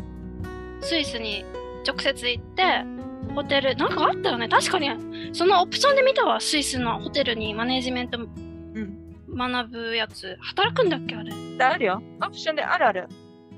[0.82, 1.46] スイスに
[1.88, 2.64] 直接行って、
[3.36, 4.48] ホテル、なんかあったよね。
[4.48, 4.90] 確かに、
[5.34, 8.49] そのオプションで見たわ、スイスのホテルにマネジメントうん。
[9.48, 10.38] 学ぶやつ。
[10.42, 11.32] 働くんだっけ、あれ？
[11.64, 12.04] あるよ。
[12.22, 13.08] オプションであるある。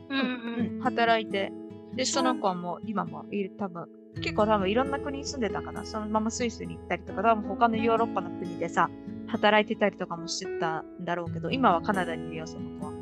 [0.09, 0.75] うんうん。
[0.75, 1.51] うん、働いて。
[1.95, 3.85] で、その子はもう今もいる、多分
[4.21, 5.83] 結構多分いろんな国に住んでたかな。
[5.85, 8.89] そのままスイスに行ったりとか、多分他のヨーロッパの国でさ、
[9.27, 12.93] 働いてたりとかもしてたんだろうけど、今はカナダにいるよ、その子は。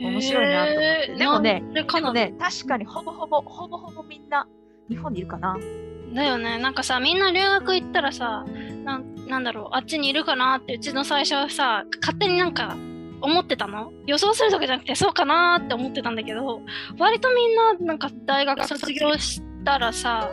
[0.00, 4.48] 面白いなと思ってでもねででもね、確かにほぼほぼ、ほぼほぼみんな
[4.88, 5.56] 日本にいるかな。
[6.12, 6.58] だよね。
[6.58, 8.44] なんかさ、みんな留学行ったらさ、
[8.84, 12.76] なんなんだろう、あっちにいるかなって、うちの最初はさ、勝手になんか
[13.20, 13.92] 思ってたの？
[14.06, 16.60] 予想するとかじゃなくて、そうかなって思ってたんだけど、
[16.98, 20.30] 割とみんな、なんか大学卒業したらさ、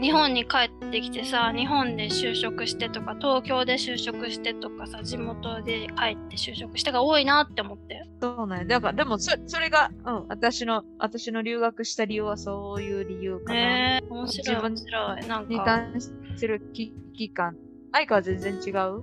[0.00, 8.08] 日本に帰ってきてさ、日本で就職してとか、東京で就職してとかさ、地元で帰って就職してが多いなって思って。
[8.22, 8.64] そうなんや。
[8.64, 13.96] だから、でもそ、それが、うん、私の、私の留学した理由はそういう理由かな。
[13.98, 15.26] えー、面白い、面白い。
[15.26, 17.58] なんにか、関する危機感。
[17.92, 19.02] 愛花は全然違う？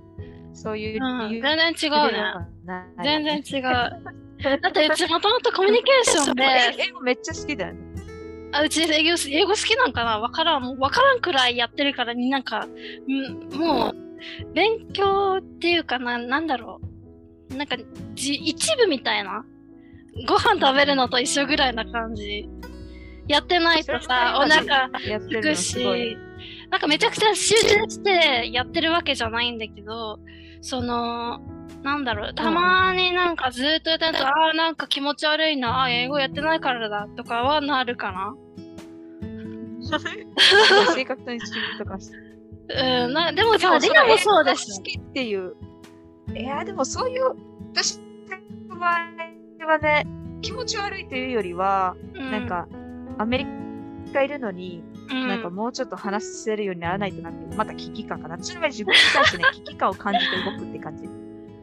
[0.54, 2.22] そういううん、理由全然違うね。
[2.64, 3.62] ね全然違う。
[3.62, 6.44] だってうちもともとコミュニケーションで、
[6.78, 7.80] 英語めっちゃ好きだよね。
[8.52, 10.18] あうち英語英語好きなんかな？
[10.18, 10.62] わからん。
[10.62, 13.94] もうわからんくらいやってるからになんか、んもう、
[14.54, 16.80] 勉強っていうかな、なんだろ
[17.50, 17.56] う。
[17.56, 17.76] なんか、
[18.14, 19.44] じ一部みたいな。
[20.26, 22.48] ご飯食べるのと一緒ぐらいな感じ。
[23.28, 26.16] やってないとさ、お腹すくし、
[26.70, 30.18] なんかめちゃくちゃ集中してやってるわけじゃないんだけど、
[30.60, 31.40] その、
[31.82, 38.34] なんだろう、たまになんかずっとやってると、ああ、なんか気持ち悪いな、あー英語やってないからだとかはなるかな。
[40.94, 42.16] 性格と一緒とかして。
[42.68, 44.82] うん、なでもさ、リナもそうです好。
[44.82, 45.54] きっていう。
[46.34, 47.34] いや、でもそういう、
[47.72, 47.98] 私
[48.68, 50.06] の場合はね、
[50.42, 52.68] 気持ち悪いというよりは、うんなん、か、
[53.16, 53.46] アメリ
[54.12, 58.36] カいるのに、うん、なんかもうちょっと話せるようにならないとなって、また危機感かな。
[58.36, 61.08] 私の場合自分に対してね、危機感を感じて動くって感じ。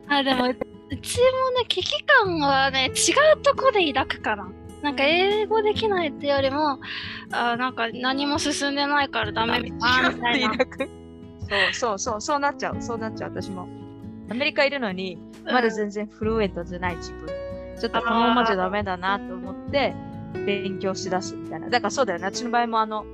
[0.08, 0.54] あ、でも、う
[0.98, 4.52] ちもね、危機感はね、違うとこで抱くかな。
[4.82, 6.80] なんか英語できないってよりも、
[7.32, 10.10] あなんか何も進んでないからダメみたいな。
[10.12, 10.56] みたいな
[11.48, 12.82] そうそうそう、そうなっちゃう。
[12.82, 13.68] そうなっちゃう、私も。
[14.30, 17.30] アメリカいるのに、まだ全然フルエントじゃない自分。
[17.80, 19.94] ちょっとこのままじゃダメだなと思って、
[20.46, 21.70] 勉強しだすみたいな。
[21.70, 22.26] だからそうだよね。
[22.26, 23.06] 私の場合もあの、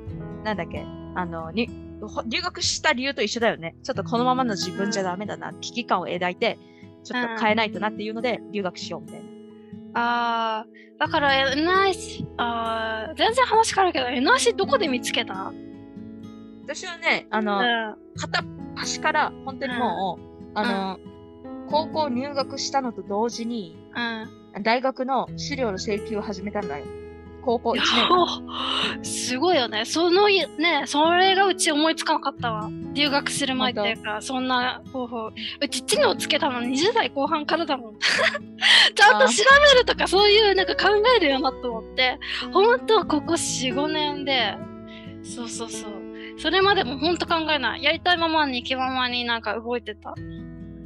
[0.43, 1.69] なんだっけ、あの、に
[2.01, 3.75] ほ留学した理由と一緒だよね。
[3.83, 6.57] ちょっとこのままの自分じゃダメだな、危機感を抱いて、
[7.03, 9.29] ちょっと変えないとなっていうので、留学しようみたいな。
[9.93, 15.51] あーだから NIC、あー全然話変わるけど、NIC どこで見つけた？
[16.63, 17.95] 私はね、あうの、ん。
[18.15, 20.99] 片っ端から、本当にもう、あの、
[21.69, 24.63] 高校入学したのと同時に、うん。
[24.63, 26.85] 大学の資料の請求を始めたんだよ。
[27.41, 29.03] 高校1年間。
[29.03, 29.85] すごいよね。
[29.85, 32.69] そのい、ね、それがうち思いつかなかったわ。
[32.93, 35.31] 留学する前っていうか、そんな方法。
[35.61, 37.99] うち地にをつけたの20代後半からだもん。
[37.99, 42.19] ちゃんと調べるとかそういうなんか考えるよなと思って、
[42.53, 44.55] ほんとここ4、5年で、
[45.23, 45.91] そうそうそう。
[46.37, 47.83] それまでもほんと考えない。
[47.83, 50.15] やりたいままに気ままになんか動いてた。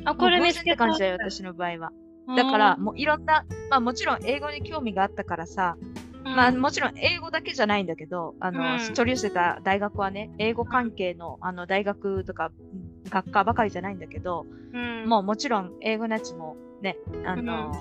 [0.06, 0.78] あ、これ見つけた。
[0.78, 1.92] 感じだよ、私の場合は。
[2.36, 5.78] だから、もういろんな、まあもちろん英語に興味があったからさ、
[6.26, 8.94] まあもちろん英語だけじゃないんだけど、あの、うん。
[8.94, 17.72] 取り寄せた大学はね、英語関係のあの大学とかうん学科ばかりじゃないんだけど、うん、もうもちろん英語のやつもね、あの、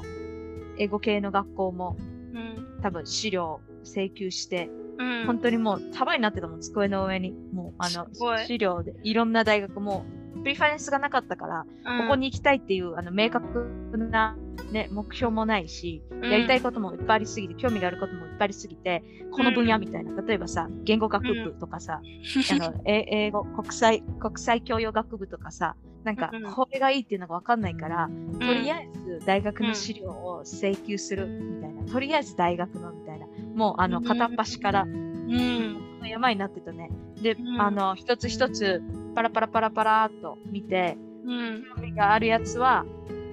[0.79, 1.97] 英語系の学校も
[2.35, 7.33] うん、多分資料請求して、うん、本当にもう束になってたもん、机の上に。
[7.53, 8.09] もうあの
[8.47, 10.05] 資料で、いろんな大学も、
[10.45, 14.37] プリファレンスがなかったから、うん、ここに行きたいっていうあの明確な、
[14.71, 16.31] ね、目標もないし、うん。
[16.31, 19.03] やりたいこともいっぱいありすぎて、興味があることもいっぱいありすぎて、
[19.33, 34.05] この分野みたいな、例えばさ、言語学部とかさ、あの え英語、国際、国際教養学部とかさ、なんかうん、これがいいっていうのがわかんないから、うん、とりあえず大学の資料を請求するみたいな、とりあえず大学のみたいな、もうあのうん。
[34.05, 36.91] 片っ端からうん、山になってたね。
[37.23, 37.61] で、うん。
[37.61, 38.83] あの、一つ一つ
[39.15, 42.85] パラパラパラパラーっと見て、うん、興味があるやつは、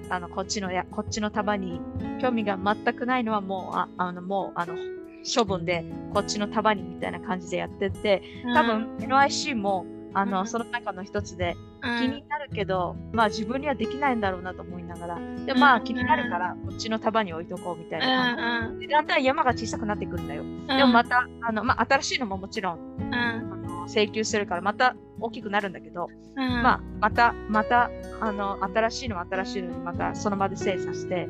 [0.08, 1.80] あの、こっちのや、こっちの束に、
[2.20, 4.74] 興味が全くないのはもう、ああの、もう、あの、
[5.22, 8.22] 処分で、こっちの束にみたいな感じでやってって、
[8.54, 10.46] 多分、NIC も、あの、うん。
[10.46, 15.84] その中の一つで、うん、気になるけど、まあ自分にはできないんだろうなと思いながら、でもまあうん。
[15.84, 18.80] 気になるから、こっちの束に置いとこうみたいな感うじ。
[18.80, 18.86] で。
[18.88, 20.42] でだんだん山が小さくなってくるんだよ。
[20.42, 27.90] ん、でもまた、あの、まあ新しいのももちろん、の請求するから、また大きくなるんだけど、うん、まあ、また、また、
[28.20, 31.28] あの、新しいのは新しいのにまたその場で精査して、う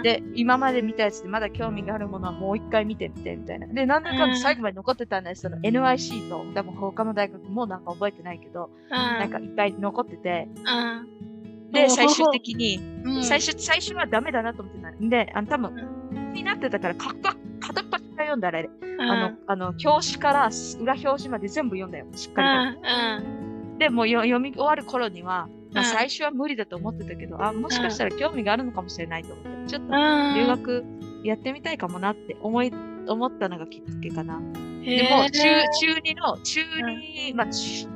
[0.00, 3.66] ん、で、今まで見たやつでまだ興味があるものはもう一回見てみてみたいな。
[3.66, 14.90] で、なんだかんだ最後まで残ってたんですその NIC と、多分他の大学もなんか覚えてないけど、なんかいっぱい残ってて、うん、で、最終的に、うん、最初、最初はダメだなと思ってた。
[14.90, 23.78] んで、あの、多分、になってたから、かっか片っ端読んだら、うん、あの、あの、表紙から裏表紙まで全部読んだよ、しっうかりと。
[23.78, 29.96] でもよ読み終わる頃には、まあ、うん最初は無理だと思ってたけど、あ、もしかしたら興味があるのかもしれないと思って、ちょっとう
[30.32, 30.84] ん、留学
[31.24, 32.72] やってみたいかもなって思い、
[33.08, 34.38] 思ったのがきっかけかな。
[34.84, 35.40] でも、中、
[35.78, 37.88] 中2の、中2、まあ、中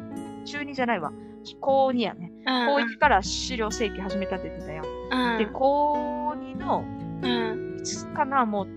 [0.45, 1.13] 中2じゃないわ。
[1.61, 2.33] 高2やね。
[2.47, 4.83] うん、高1から資料請求始めたって言ってたよ。
[5.11, 6.85] うん、で、高2の、
[7.23, 8.69] うん、いつかな、もう、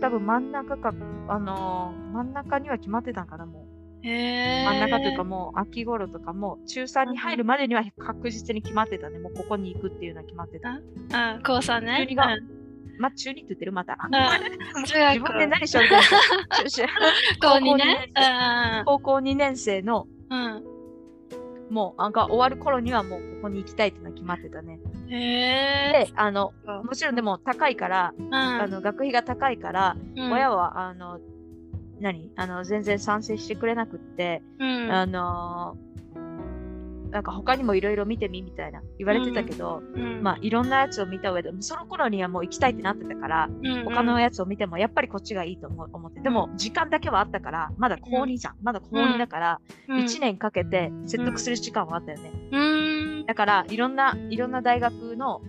[0.00, 0.92] 多分真ん中か、
[1.28, 3.66] あのー真ん中には決まってたんかな、も
[4.02, 4.06] う。
[4.06, 9.18] 真ん中というかもう秋頃とかも中3に入るまでには確実に決まってたね。
[9.18, 10.70] もうここに行くっていうのは決まってた。
[10.70, 11.98] うん、高三ね。
[11.98, 12.60] 中二がうん
[12.98, 13.98] まあ中2って言ってるまた。
[14.02, 14.08] う
[14.80, 15.84] ん中学自分で何しよう。
[18.86, 20.64] 高校2年生のうん。
[21.70, 21.74] うん。
[21.74, 24.78] もうあが終わる頃にはもうここに行きたいっていうのは決まってたね。
[25.08, 26.06] へえ。
[26.06, 26.52] で、あの、
[26.84, 28.34] もちろんでも高いから、うん。
[28.34, 31.18] あの学費が高いから、うん親はあの、
[32.00, 32.30] 何？
[32.36, 34.92] あの、全然賛成してくれなくって、うん。
[34.92, 35.76] あの
[37.10, 40.22] なんか他にもいろいろ見てみみたいな言われてたけど、うん。
[40.22, 48.56] まあいろんなやつを見た上で、その頃にはもう行きたいってなってたから、うん他のやつを見てもやっぱりこっちがいいと思う思って、でも時間だけはあったから、まだ高2じゃん。
[48.62, 49.98] まだ高2だから、うん。
[50.04, 52.32] 1年かけて説得する時間はあったよね。
[52.52, 52.58] う
[53.22, 53.26] ん。
[53.26, 55.40] だから、いろんな、いろんな大学の、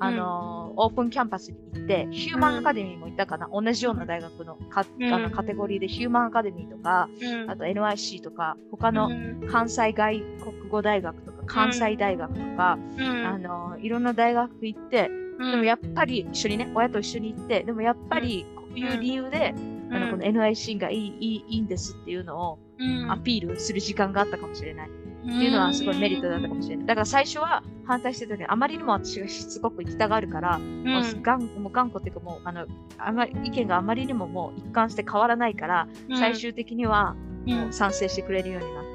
[0.00, 5.12] あのーオープンキャンパスに行って、ヒューマンアカデミーも行ったかな、同じような大学のか、うん。
[5.12, 7.50] あのカテゴリーでヒューマンアカデミーとか、うん。
[7.50, 9.48] あと NIC とか、他のうん。
[9.50, 13.26] 関西外国語大学とか、関西大学とか、うん。
[13.26, 15.08] あのいろんな大学行って、
[15.38, 15.50] うん。
[15.50, 19.52] でもやっぱり一緒にね、親と一緒に行って、でもやっぱりこういう理由で、
[19.90, 23.10] あのこの NIC がいいいいいいんですっていうのをうん。
[23.10, 24.90] アピールする時間があったかもしれない。
[25.28, 26.86] っていうのはすごいメリットだったかもしれない。
[26.86, 30.84] だから最初は反対してたけど、あまりにも私がしつこく行きたがるから、うん。
[30.84, 36.18] もう頑もう頑固っていうかもうあのあまり意見があまりにももう一貫して変わらないから、うん。
[36.18, 37.14] 最終的には
[37.46, 37.54] うん。
[37.54, 38.88] もう賛成してくれるようになった。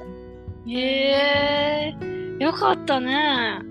[0.72, 1.96] へえ。
[2.40, 3.62] よかったね。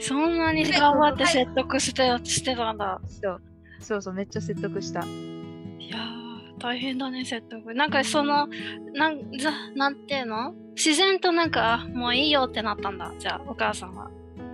[0.00, 3.00] そんなに頑張って説得してしてたんだ。
[3.06, 3.42] そう。
[3.80, 5.00] そうそう、めっちゃ説得した。
[5.00, 6.21] いやー
[6.62, 7.74] 大変だね説得。
[7.74, 8.48] なんかその
[8.94, 10.54] なんざなんていうの？
[10.76, 13.12] 自然となんかあもういいよってなったんだ。
[13.18, 14.10] じゃあお母さんは。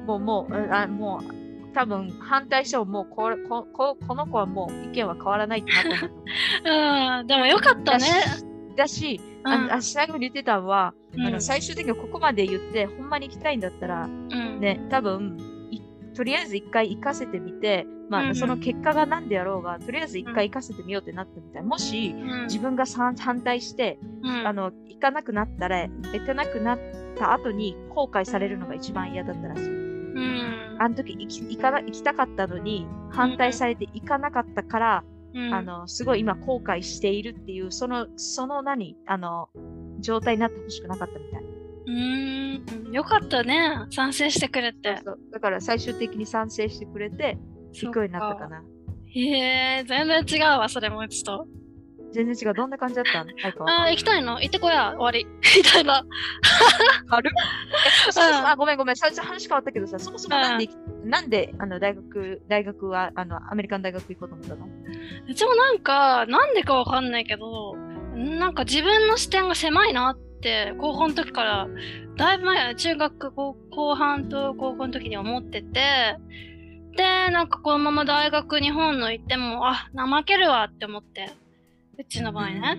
[0.07, 7.21] もう、もう、うんあもう、多分反対してももうこれこここの子はもう意見は変わらないってなったう。
[7.21, 8.07] うんでもよかったね。
[8.75, 11.27] だし、ああ最後に言ってたのは、うん。
[11.27, 14.61] あの最終的にここまで言って、ほんまに行きたいんだったら、うん。
[14.61, 15.58] ね、多分い
[16.19, 18.35] とりあえず一回行かせてみて、まあ、うんうん。
[18.35, 21.63] その結果が何であろうが、とりあえず一回行かせてみようってなったみたい。
[21.63, 22.43] もし、うん。
[22.47, 24.45] 自分が反対して、うん。
[24.45, 26.79] あの、行かなくなったら、行かなくなっ
[27.17, 29.65] た後に後悔されるのが一番嫌だったらしい。
[29.67, 30.77] うん。
[30.81, 35.05] あの時行き行かな行きたかったのに、反対されて行かなかったから、
[35.35, 35.55] うん。
[35.55, 39.51] あの、すごい今後悔しているっていう、その、その何、あの、
[40.01, 41.58] 状態になってほしくなかったみたい。
[41.89, 42.93] うーん。
[42.93, 43.87] よかったね。
[43.91, 45.01] 賛成してくれて。
[45.05, 47.39] そうだから最終的に賛成してくれて、
[47.73, 48.63] 行くようになったかな。
[49.07, 51.47] へえ、全然違うわ、それもうちと。
[52.13, 52.55] 全然違う。
[52.55, 53.31] どんな感じだったの？
[53.71, 54.41] あー、行きたいの？
[54.41, 55.27] 行ってこや、終わり。
[55.57, 56.05] みたいな。
[57.09, 57.33] 軽っ。
[58.47, 60.69] あごめんごめん、最初話変わったけどさ、そもそもなんで
[61.05, 64.67] なんであの大学、大学はあのアメリカの大学行こうと思ったの？
[65.29, 67.77] うちもなんか、なんでかわかんないけど、
[68.15, 70.28] なんか自分の視点が狭いなって、
[70.79, 71.69] 高校の時から、
[72.17, 76.17] だいぶ前、中学後後半と高校の時に思ってて、
[76.97, 81.31] で、なんかこのまま大学日本の行っても、あ、怠けるわって思って。
[81.99, 82.77] うちの場合ね。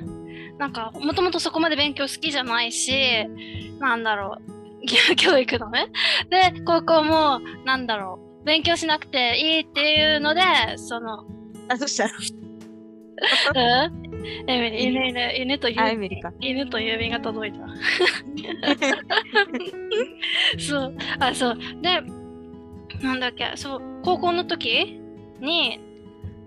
[0.57, 2.91] なんか、もともとそこまで勉強好きじゃないし、
[3.80, 5.88] なんだろう、義 務教育のね。
[6.30, 10.41] で、高校も、なんだろう、勉強しなくていいっていうので、
[10.78, 11.26] その、
[11.68, 12.12] あ、そしたら、
[14.47, 15.70] 犬、犬、犬と。
[16.39, 17.59] 犬と郵便が届いた。
[20.57, 21.57] そう、あ、そう。
[21.82, 22.01] で、
[23.01, 24.99] なんだっけ、そう、高校の時
[25.39, 25.80] に、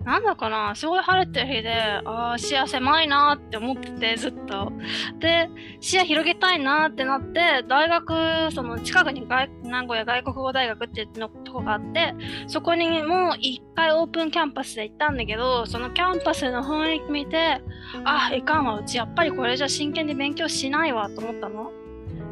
[0.05, 1.73] なんだかな、すごい晴れてる日で、
[2.03, 4.71] ああ、視野狭いなって思ってて、ずっと。
[5.19, 5.49] で、
[5.79, 12.13] 視野広げたいなってなって、大学、その近くに外名古屋外国語大学っていうのとこがあって、
[12.47, 17.61] そこにも一回オープンキャンパスで行ったんだけど、そのキャンパスの雰囲気見て、
[18.03, 21.71] あ、いかんわ、うちやっぱりこれじゃ真剣で勉強しないわと思ったの。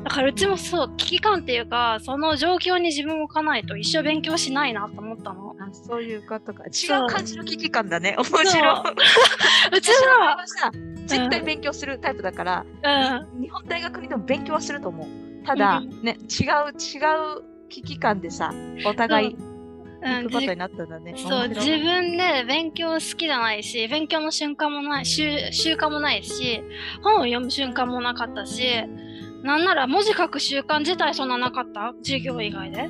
[0.04, 5.51] だからうちもそう、危機感っていうか、その状況に自分を置かないと一生勉強しないなと思ったの。
[5.72, 6.66] あそういうことか。
[6.66, 8.16] 違そうう感じの危機感だね。
[8.18, 8.46] 面白い。
[8.46, 8.60] そう
[9.78, 10.46] うちは、
[11.08, 15.08] 絶対勉強するタイプだから、うん、日本大学にでも勉強はすると思う。
[15.46, 17.00] ただ、うんね、違う、違
[17.40, 18.52] う危機感でさ、
[18.86, 19.42] お互いうん
[20.04, 21.14] 行くことになったんだね。
[21.16, 26.64] そう、自面白い分で勉強好きじゃないし、勉強の瞬間もない、習習慣もないし、
[27.04, 28.64] 本を読む瞬間もなかったし、
[29.44, 31.94] なんなら文字書く習慣自体そんななかった？
[32.04, 32.90] 授業以外で。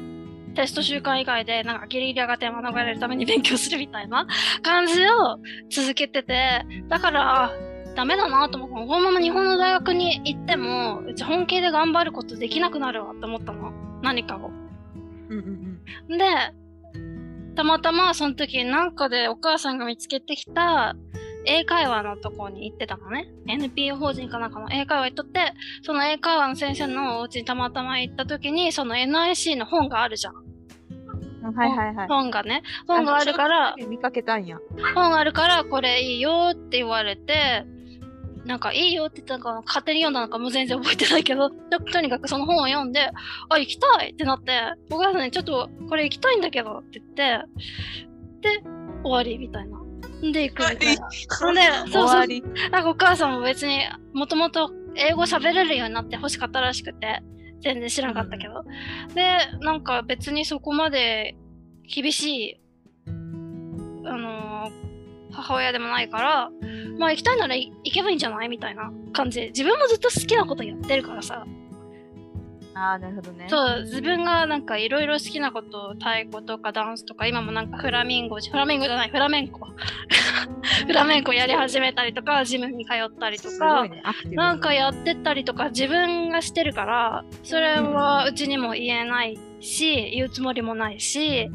[0.53, 4.27] テスト習慣以外で、なんかギリギリが手免れるために勉強するみたいな
[4.61, 5.39] 感じを
[5.69, 7.51] 続けてて、だから、あ
[7.95, 8.87] ダメだなと思ったの。
[8.87, 13.73] このまま日本の大学に行っても、うち本気で頑張ることできなくなるわって思ったの。
[14.01, 14.51] 何かを。
[16.07, 16.53] で、
[17.55, 20.95] たまたまその時なんかでお母さんが見つけてきた
[21.45, 23.27] 英会話のとこに行ってたのね。
[23.47, 30.33] NPO 法人かなんかの英会話行っとって、その英会話の先生のお家にたまたま行った時に、その NIC の本があるじゃん。
[30.35, 32.07] はいはいはい。
[32.07, 32.61] 本がね。
[32.87, 34.57] 本があるから、見かけたんや。
[34.93, 37.65] 本あるからこれいいよって言われて、
[38.45, 43.09] なんかいいよって言ったのか勝手に読んだのかもう全然覚えてないけど、ととにかくその本を読んで、
[43.49, 44.59] あ、行きたいってなって、
[44.91, 47.45] お母さんにちょっとこれ行きたいんだけどって言って、
[48.41, 48.63] で、
[49.03, 49.80] 終わりみたいな。
[50.21, 51.09] で、行くみたいな。
[51.39, 52.27] ほんで、終そうそう。
[52.69, 53.79] なんかお母さんも別に
[54.13, 57.21] もともと英語喋れるようになって欲しかったらしくて、
[57.61, 58.63] 全然知らなかったけど。
[59.15, 61.35] で、なんか別にそこまで
[61.91, 62.61] 厳しい、
[63.07, 63.11] あ
[64.17, 64.91] のー
[65.33, 66.49] 母親でもないから、
[66.99, 68.49] まあ行きたいならい行けばいいんじゃない？
[68.49, 69.47] みたいな感じで。
[69.47, 71.45] 自分もずっと好きなことやってるからさ。
[72.73, 73.47] ああ、なるほどね。
[73.49, 79.67] そう、自分がなんかいろいろ好きなこと、太鼓とかダンスとか、今もなんかフラミンゴ、フラミンゴじゃない、フラメンコ。
[80.87, 84.01] フラメンコやり始めたりとか、ジムに通ったりとかね、
[84.31, 91.49] なんかやってったりとか自分がしてるから、それはうちにも言えないし、言うつもりもないし、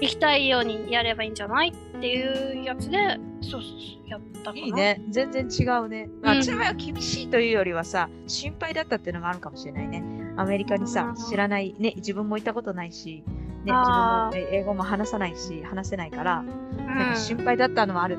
[0.00, 4.58] 行きたいようにやればいいんじゃないっていうやつで、そうそうそう、やったかな。
[4.58, 4.72] いい。
[4.72, 5.02] ね。
[5.08, 6.08] 全然違うね。
[6.22, 10.21] まあ、うんは厳しいというよりはさ、心配だったっていうのがあるかもしれないね。
[10.36, 16.86] アメリカにさ知らない、ね、自分も行ったことないし、ね、自分もえ英語も話さないし、話せないから、うん。
[16.86, 18.18] なんか心配だったのはある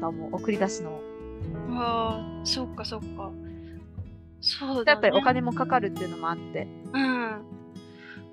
[0.00, 0.36] と思う。
[0.36, 1.00] 送り出すの。
[1.70, 3.30] ああ、そっかそっか。
[4.40, 4.92] そうだ、ね。
[4.92, 7.42] やっぱりお金もかかるっていうのもあって、うん。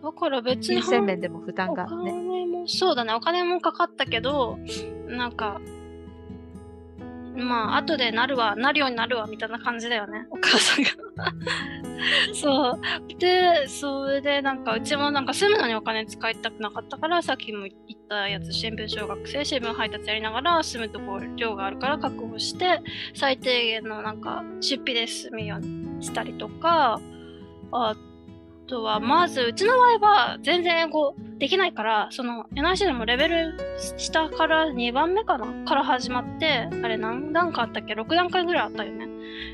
[0.04, 2.12] だから別に金銭面でも負担がおね。
[2.12, 4.60] 金も、そうだね、お金もかかったけど、
[5.08, 5.60] なんか、
[7.36, 10.90] まあ、後でなるわ、なるようになるわ、みたいな感じだよね、お母さんが。
[12.34, 12.82] そう。
[13.20, 22.82] で、それで、なんか、うちもなんか住むのにお金使いたくなかったから、さっきも言ったやつ、新聞小学生、新聞配達やりながら、住むとこ量があるから確保して、
[23.14, 27.00] 最低限のなんか、出費で済むようにしたりとか、
[27.72, 27.96] あ
[28.68, 33.58] とは、まず、うちの場合は全然英語できないから、その NIC でもレベル
[33.98, 39.08] 下から2番目かなから始まって、あれ何段階あったっけ ?6 段階ぐらいあったよね。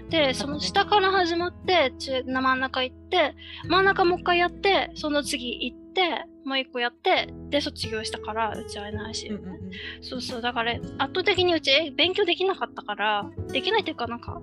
[0.09, 3.36] で、その下から始まって、中真ん中行って、
[3.67, 9.59] 真ん中もう一回やって、その次行って、もう一個やって、で、卒業したから、うちは NIC うんうんうん
[10.01, 14.39] そうそう、だから圧倒的にうちえ勉強できなかったから、できないっていうかなんか、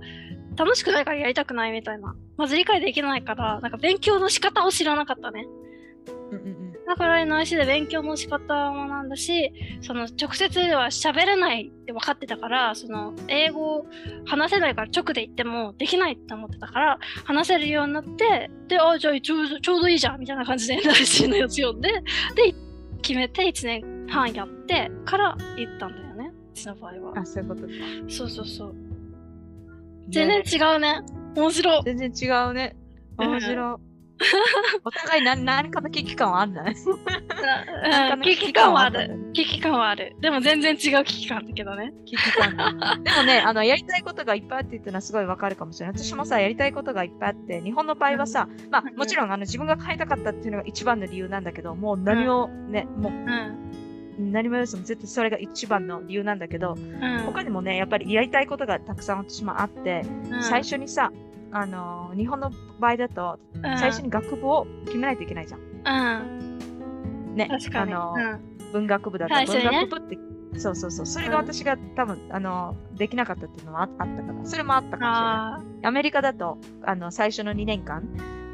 [0.57, 2.17] 楽しくないからやりたくないみたいな。
[2.37, 5.47] まず理解できないから、なんか勉強の仕方を知らなかったね。
[6.33, 6.58] うんうんうん
[6.89, 13.85] だから NIC で勉強の仕方もなんだし、その直接では喋れないって分かってたから、その英語
[14.25, 22.03] 話せないから直で言ってもできないって思ってたから、話せるようになって、で、あ、じゃあちょうどちょうどいいじゃんみたいな感じで NIC のやつ読んで、で、
[23.03, 27.19] 決めて1年半やってから行ったんだよね、うちの場合は。
[27.21, 27.69] あ、そういうことか。
[28.09, 28.75] そうそうそう。
[30.09, 31.03] 全然違うね。
[31.37, 31.83] 面白い。
[31.85, 32.75] 全然違うね。
[33.19, 33.88] 面白い。
[34.85, 36.75] お互い何 何かの危機感はあるんだね。
[38.13, 39.31] うん危機感はある？
[39.33, 40.17] 危機感はある。
[40.21, 41.93] でも全然違う危機感だけどね。
[42.05, 42.73] 危機感が。
[43.03, 45.97] でもね、あの、やりたいことがいっぱいあってっていうのはすごいわかるかもしれない。
[45.99, 53.19] 私もさ、やりたいことがいっぱいあって、日本の場合はさ、まあ、もちろんあの自分が変えたかったっていうのが一番の理由なんだけど、もう何をね、もうん。
[53.27, 57.19] う何もよりも絶対それが一番の理由なんだけど、うん。
[57.25, 61.13] 他にもね、やっぱりやりたいことがたくさん私もあって、うん最初にさ、
[61.51, 65.61] あの日本の場合だと、最初に学部を決めないといけないじゃん。
[65.61, 66.25] う
[67.33, 67.35] ん。
[67.37, 67.49] ね。
[67.75, 68.59] あのうん。
[68.73, 70.19] 文学部だと文学部って、
[70.59, 75.85] そうそうそう、それが私が多分、あのできなかったっていうのもああったから、それもあったかもしれない。
[75.85, 78.03] あアメリカだと、あの最初の2年間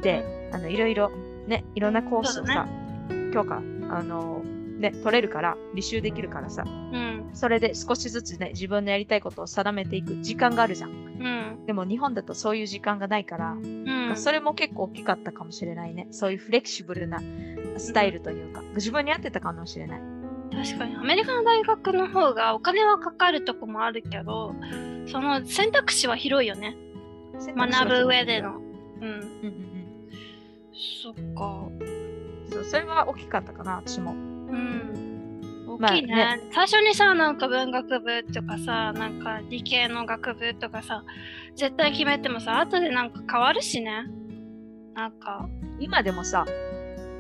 [0.03, 1.11] で、あのいろいろ、
[1.47, 2.68] ね、いろんなコースをさ、
[3.32, 3.57] 教科、
[3.90, 4.42] あの
[4.91, 6.70] ね、取れるから、履修できるからさ、あ。
[6.70, 7.30] うん。
[7.32, 10.91] それで少しずつね、自分のやりたいことを定めていく時間があるじゃん。
[10.91, 11.66] うん。
[11.66, 14.12] でも日本だとそういう時間がないから、うん。
[14.16, 16.09] それも結構大きかったかもしれないね。
[16.11, 17.20] そういうフレキシブルな
[17.78, 20.01] スタイルというか、自分に合ってたかもしれない。
[20.53, 20.97] 確かに。
[20.97, 24.55] アメリカの大学の方がお金はかかるとこもあるけど、
[25.07, 26.76] その選択肢は広いよね。
[27.57, 28.57] 学ぶ上での。
[28.57, 28.61] うん。
[28.61, 28.68] うん
[29.01, 29.87] うんうん。
[31.03, 31.68] そっか。
[32.51, 34.34] そう、それは大きかったかな、私も。
[34.55, 35.79] うん。
[35.79, 41.05] まあ大きいね,、ね最初にさ、なんか文学部とかさ、なんか理系の学部とかさ、
[41.57, 44.05] 絶対決めてもさ、後でなんか変わるしね。
[44.95, 45.49] なんか、
[45.81, 46.45] 今でもさ、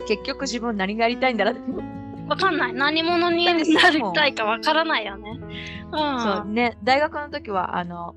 [0.06, 1.94] 結局自分何がやりたいんだろうって
[2.28, 2.72] わかんない。
[2.72, 3.52] 何者にな
[3.90, 5.38] りたいかわからないよね。
[5.92, 6.20] うん。
[6.20, 8.14] そうね、大学の時は、あの、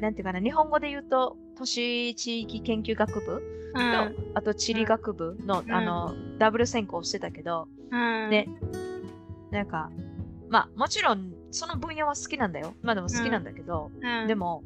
[0.00, 3.42] なんていうかな、日本語で言うと、都市地域研究学部？
[3.74, 4.16] と、うん。
[4.34, 8.30] あと地理学部の、うんあの、ダブル専攻してたけど、うん。
[8.30, 8.48] ね、
[9.50, 9.90] なんか、
[10.48, 12.74] まあ、もちろん、その分野は好きなんだよ。
[12.82, 14.62] まあでも好きなんだけど、うん、でも、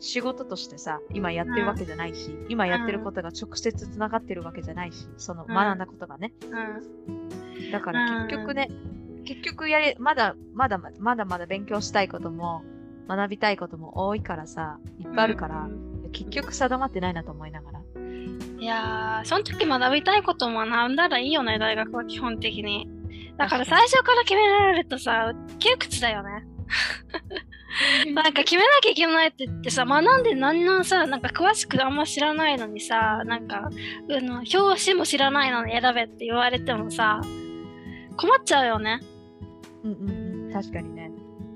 [0.00, 6.32] 仕事としてさ、今やってるわけじゃないし、今やってることが直接つながってるわけじゃないし、そのうん学んだことがね。
[6.50, 7.70] うん。
[7.70, 8.68] だから結局ね、
[9.24, 12.64] 結局やれ、まだ、まだまだ、まだまだ勉強したいことも、
[13.08, 15.68] 学びたいことも多いからさ、いっぱいあるから、
[16.12, 17.80] 結局定まってないなと思いながら。
[18.60, 22.88] いやー、その時学びたいことも学んだらいいよね、大学は基本的に。
[23.36, 26.44] だから最初から決められるとさ、窮屈だよね。
[28.14, 33.70] なんか決めなきゃいけないって言ってさ、学んで何のさ、なんか詳しくあんま知らないのにさ、なんか、あ
[34.20, 37.20] の表紙も知らないのに選べって言われてもさ、
[38.16, 39.00] 困っちゃうよね。
[39.82, 41.01] うんうんうん、確かにね。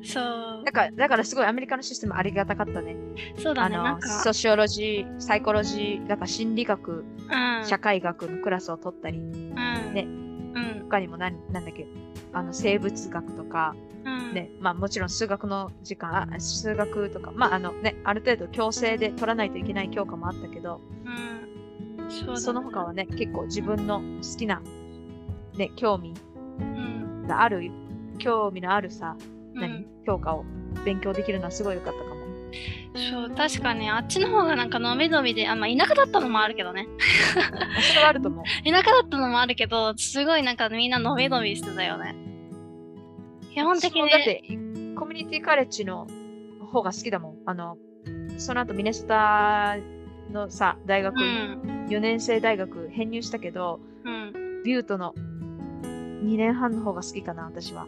[0.07, 0.73] そうだ。
[0.73, 2.97] から、だからすごいアメリカのシステムありがたかったね。
[3.39, 4.01] そうだね、あの。
[4.01, 7.67] ソシオロジー、サイコロジー、だから心理学、うん。
[7.67, 9.55] 社会学のクラスを取ったり、うん。
[9.55, 10.83] ねうん。
[10.89, 11.87] 他にも何、なんだっけ、
[12.33, 14.35] あの、生物学とか、うん。
[14.35, 22.11] ね、まあもちろん数学の時間、あ数学とか、まああのね、ある程度強制で取らないといけない教科もあったけど、うん。
[22.11, 24.63] そねその他はね、結構自分の好きな、
[25.57, 26.15] ね、興味
[26.61, 27.27] うん。
[27.27, 27.71] がある、
[28.19, 30.45] 興味のあるさ、うん何、教科を
[30.85, 32.27] 勉強できるのはすごい良かったかも。
[33.11, 36.87] そう、確かにあっちの方がなんかのびのびで、あ、まあ田舎だったのもあるけどね。
[37.37, 38.45] あそれはあると思う。
[38.65, 42.15] 田舎だったのもあるけど、すごいなんかみんなのびのびしてたよね。
[43.53, 44.11] 基本的に。
[44.11, 44.43] だって、
[44.97, 46.07] コミュニティカレッジの
[46.73, 47.37] 方が好きだもん。
[47.47, 47.77] あの、
[48.39, 49.77] その後ミネソタ
[50.33, 51.87] のさ、大学、うん。
[51.89, 54.63] 4年生大学編入したけど、うん。
[54.65, 55.15] ビュートの
[55.85, 57.87] 2年半の方が好きかな、私は。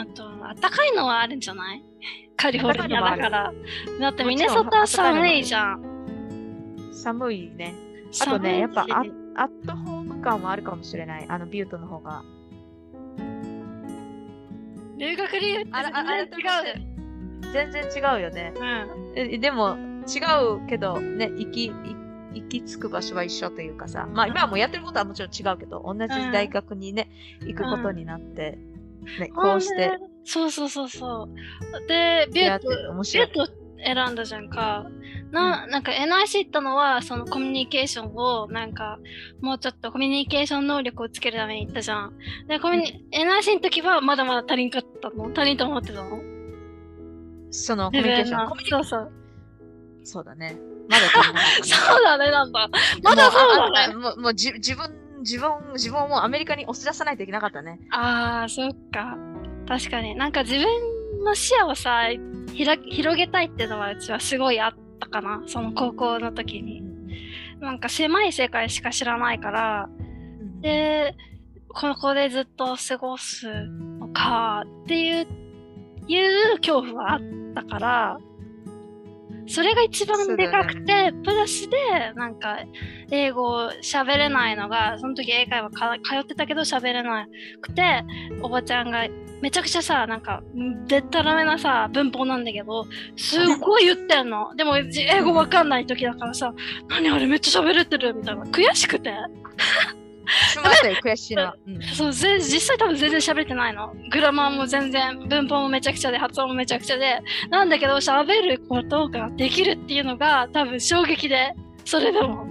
[0.00, 1.82] あと、あったかいのはあるんじゃない？
[2.36, 3.52] カリフォルニアだかあら。
[4.00, 6.90] だってミネソタは寒いじゃん。
[6.92, 7.74] 寒いね。
[8.22, 9.00] あとね、やっぱア
[9.42, 11.26] アットホーム感はあるかもしれない。
[11.28, 12.22] あのビュートの方が。
[14.98, 16.42] 留学理由ってあらあ全然違
[16.82, 17.52] う。
[17.52, 18.52] 全然違うよね。
[18.56, 19.12] うん。
[19.16, 19.76] えでも、
[20.06, 20.20] 違
[20.64, 21.72] うけど、ね、行き、い
[22.34, 24.06] 行き着く場所は一緒というかさ。
[24.12, 27.08] まあ今はもうやってることはもちろん違うけど、同じ大学にね、
[27.46, 28.58] 行くことになって、
[29.18, 29.98] ね、こうして。
[30.24, 31.86] そうそうそうそう。
[31.88, 33.48] で、ビュート、ビュート
[33.84, 34.86] 選んだじゃんか。
[35.32, 38.98] な、なんか NIC 行ったのは、そのコミュニケーションを、なんか、
[39.40, 42.12] もうちょっとコミュニケーション能力をつけるために行ったじゃん。
[42.48, 45.30] で、コミュニ、NIC の時はまだまだ足りんかったの？
[45.34, 46.20] 足りんと思ってたの？
[47.50, 48.48] そのコミュニケーション。
[48.68, 49.12] そうそう。
[50.04, 50.56] そうだね。
[50.88, 51.64] まだ足りなかった。
[51.94, 52.68] そうだね、なんだ。
[53.02, 53.94] まだそうだね。
[53.94, 57.80] もうあもうもうじ自分、自分、自分をもうアメリカに押し出さないといけなかったね。
[57.90, 59.16] ああ、そっか。
[59.66, 60.14] 確かに。
[60.16, 62.08] なんか自分の視野をさ、
[62.54, 65.42] 広げたいっていうのはうちはすごいあったかな。
[65.46, 66.82] その高校の時に。
[67.60, 71.14] なんか狭い世界しか知らないから、うんで、
[71.68, 75.26] ここでずっと過ごすのかっていう、
[76.08, 77.20] いう恐怖はあっ
[77.54, 78.18] たから、
[79.50, 81.76] それが一番でかくて、プラスで、
[82.14, 82.58] なんか、
[83.10, 87.26] 英語喋れないのが、その時英会話か通ってたけど喋れな
[87.60, 88.04] くて、
[88.42, 89.08] おばちゃんが
[89.42, 90.44] めちゃくちゃさ、なんか、
[90.86, 92.86] でったらめなさ、文法なんだけど、
[93.16, 94.54] すっごい言ってんの。
[94.54, 96.54] でも、じ英語わかんない時だからさ、
[96.88, 98.44] 何あれめっちゃ喋れてるみたいな。
[98.44, 99.12] 悔しくて。
[100.50, 101.54] しまったよ、悔しいな。
[101.94, 103.94] そう、ぜ実際多分全然喋ってないの。
[104.10, 107.20] グラマーも全然、文法もめちゃくちゃで、発音もめちゃくちゃで、
[107.50, 111.54] なんだけど喋ることができるっていうのが多分衝撃で、
[111.84, 112.46] それでも、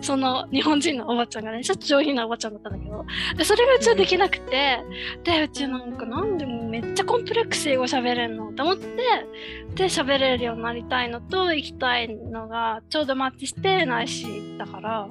[0.00, 3.04] その日本人のおばちゃんがね、ちょっと上品なおばちゃんだったんだけど、
[3.36, 4.80] でそれがうちはできなくて、
[5.24, 8.86] で、うちなんかなんでもめっちゃコンプレックス英語喋れんのと思って、
[9.74, 15.08] で、喋れるようになりたいのと行きたいのがちょうどマッチしてないし、だから、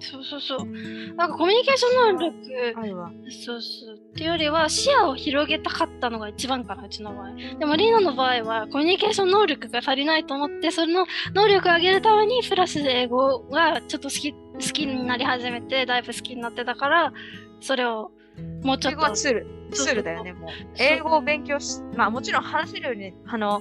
[0.00, 0.66] そうそうそう。
[1.14, 2.36] なんかコミュニケーション能力。
[3.30, 3.96] そうそう。
[3.96, 7.34] っていうよりは視野を広げたかったのが一番かな、うちの場合。
[7.58, 17.12] でもリーナの場合はコミュニケーション能力が足りないと思って、その能力を上げるためにプラスで英語がちょっと好き好きになり始めて、だいぶ好きになってたから、
[17.60, 18.10] それを
[18.62, 19.10] もうちょっと英語は。
[19.12, 19.46] ツール。
[19.72, 20.50] ツールだよね、もう。
[20.78, 23.60] 英語を勉強し、まあもちろん話せるように、あの、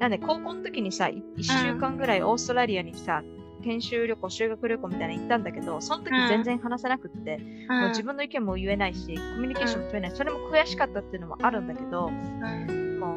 [0.00, 3.22] なんで、高校の時にさ、い一週間ぐらいオーストラリアにさ、
[3.64, 7.36] 研修旅行、修学旅行みたいなの行ったんだけど、その時うん全然話せなくって、
[7.68, 10.16] うんもう自分の意見も言えないし、コミュニケーションも取れない。
[10.16, 13.16] それも悔しかったっていうのもあるんだけど、うんも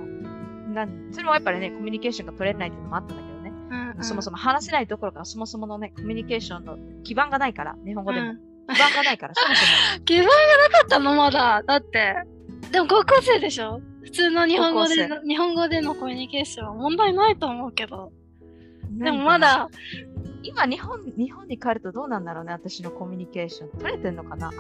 [0.70, 3.52] う、なんそれもやっぱりね、コミュニケーションが取れないっていうのもあったんだけどね。
[3.70, 8.32] うんうんそもそも話せないどころか、そもそものね、コミュニケーションの基盤がないから、日本語でも。
[8.32, 8.40] うん
[8.70, 10.34] 基盤がないから、 そもそ基盤がな
[10.80, 11.16] かったの？
[11.16, 11.64] まだ。
[11.66, 12.16] だって。
[12.70, 13.80] でも高校生でしょ？
[14.04, 17.96] 普通の日本語で日本語でのコミュニケーションは問題ないと思うけど。
[17.98, 18.12] も。
[19.06, 19.70] でもまだ、
[20.44, 23.70] 今日本、日本に帰るとどうなんだろうね、私のコミュニケーション。
[23.80, 24.52] 取れてんのかな？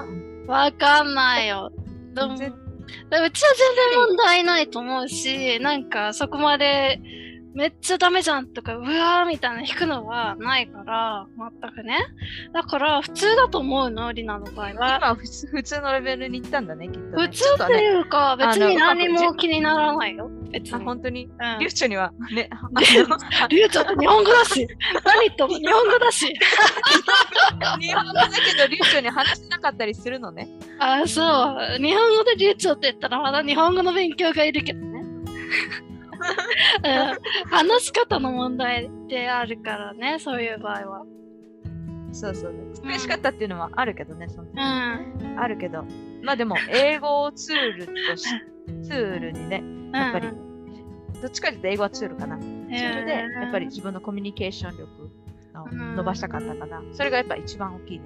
[0.47, 1.71] わかんないよ。
[2.13, 6.99] でも、うち全は全然問題ないと思うし、なんかそこまで
[7.53, 11.25] めっちゃダメじゃんとか、うわーみたいな弾くのはないから、
[11.61, 11.97] 全くね。
[12.53, 14.97] だから普通だと思うの、リナの場合は。
[14.97, 17.11] 今普通、普通のレベルに行ったんだね、きっと、ね。
[17.15, 20.29] 普通っていうか、別に何も気にならないよ。
[20.51, 20.85] 別あ、に。
[20.85, 22.69] 本当に、うんリュウチョには、ね、あの
[23.49, 24.67] リュウちゃん って日本語だし。
[25.03, 26.27] 何言っても日本語だし。
[27.79, 30.47] 日本語だけど、リュウチョに話せなかったりするのね。
[30.79, 31.81] あ、そう。
[31.81, 35.03] 日本語でリュウチョって言ったらまだ日本語の勉強がいるけどね。
[36.17, 41.05] うん話し方の問題ってあるからね、そういう場合は。
[42.11, 42.59] そうそう、ね。
[42.83, 45.39] 悔しかったっていうのはあるけどね、その時うん。
[45.39, 45.85] あるけど。
[46.23, 48.27] まあでも、英語をツールとし、
[48.83, 49.63] ツールにね、
[49.93, 50.47] やっぱりうん
[51.21, 52.37] どっちかというと英語はツールかな。
[52.37, 56.81] ツールで、やっぱり自分のコミュニケーション力をうん伸ばしたかったかな。
[56.93, 58.05] それがやっぱ一番大きいね。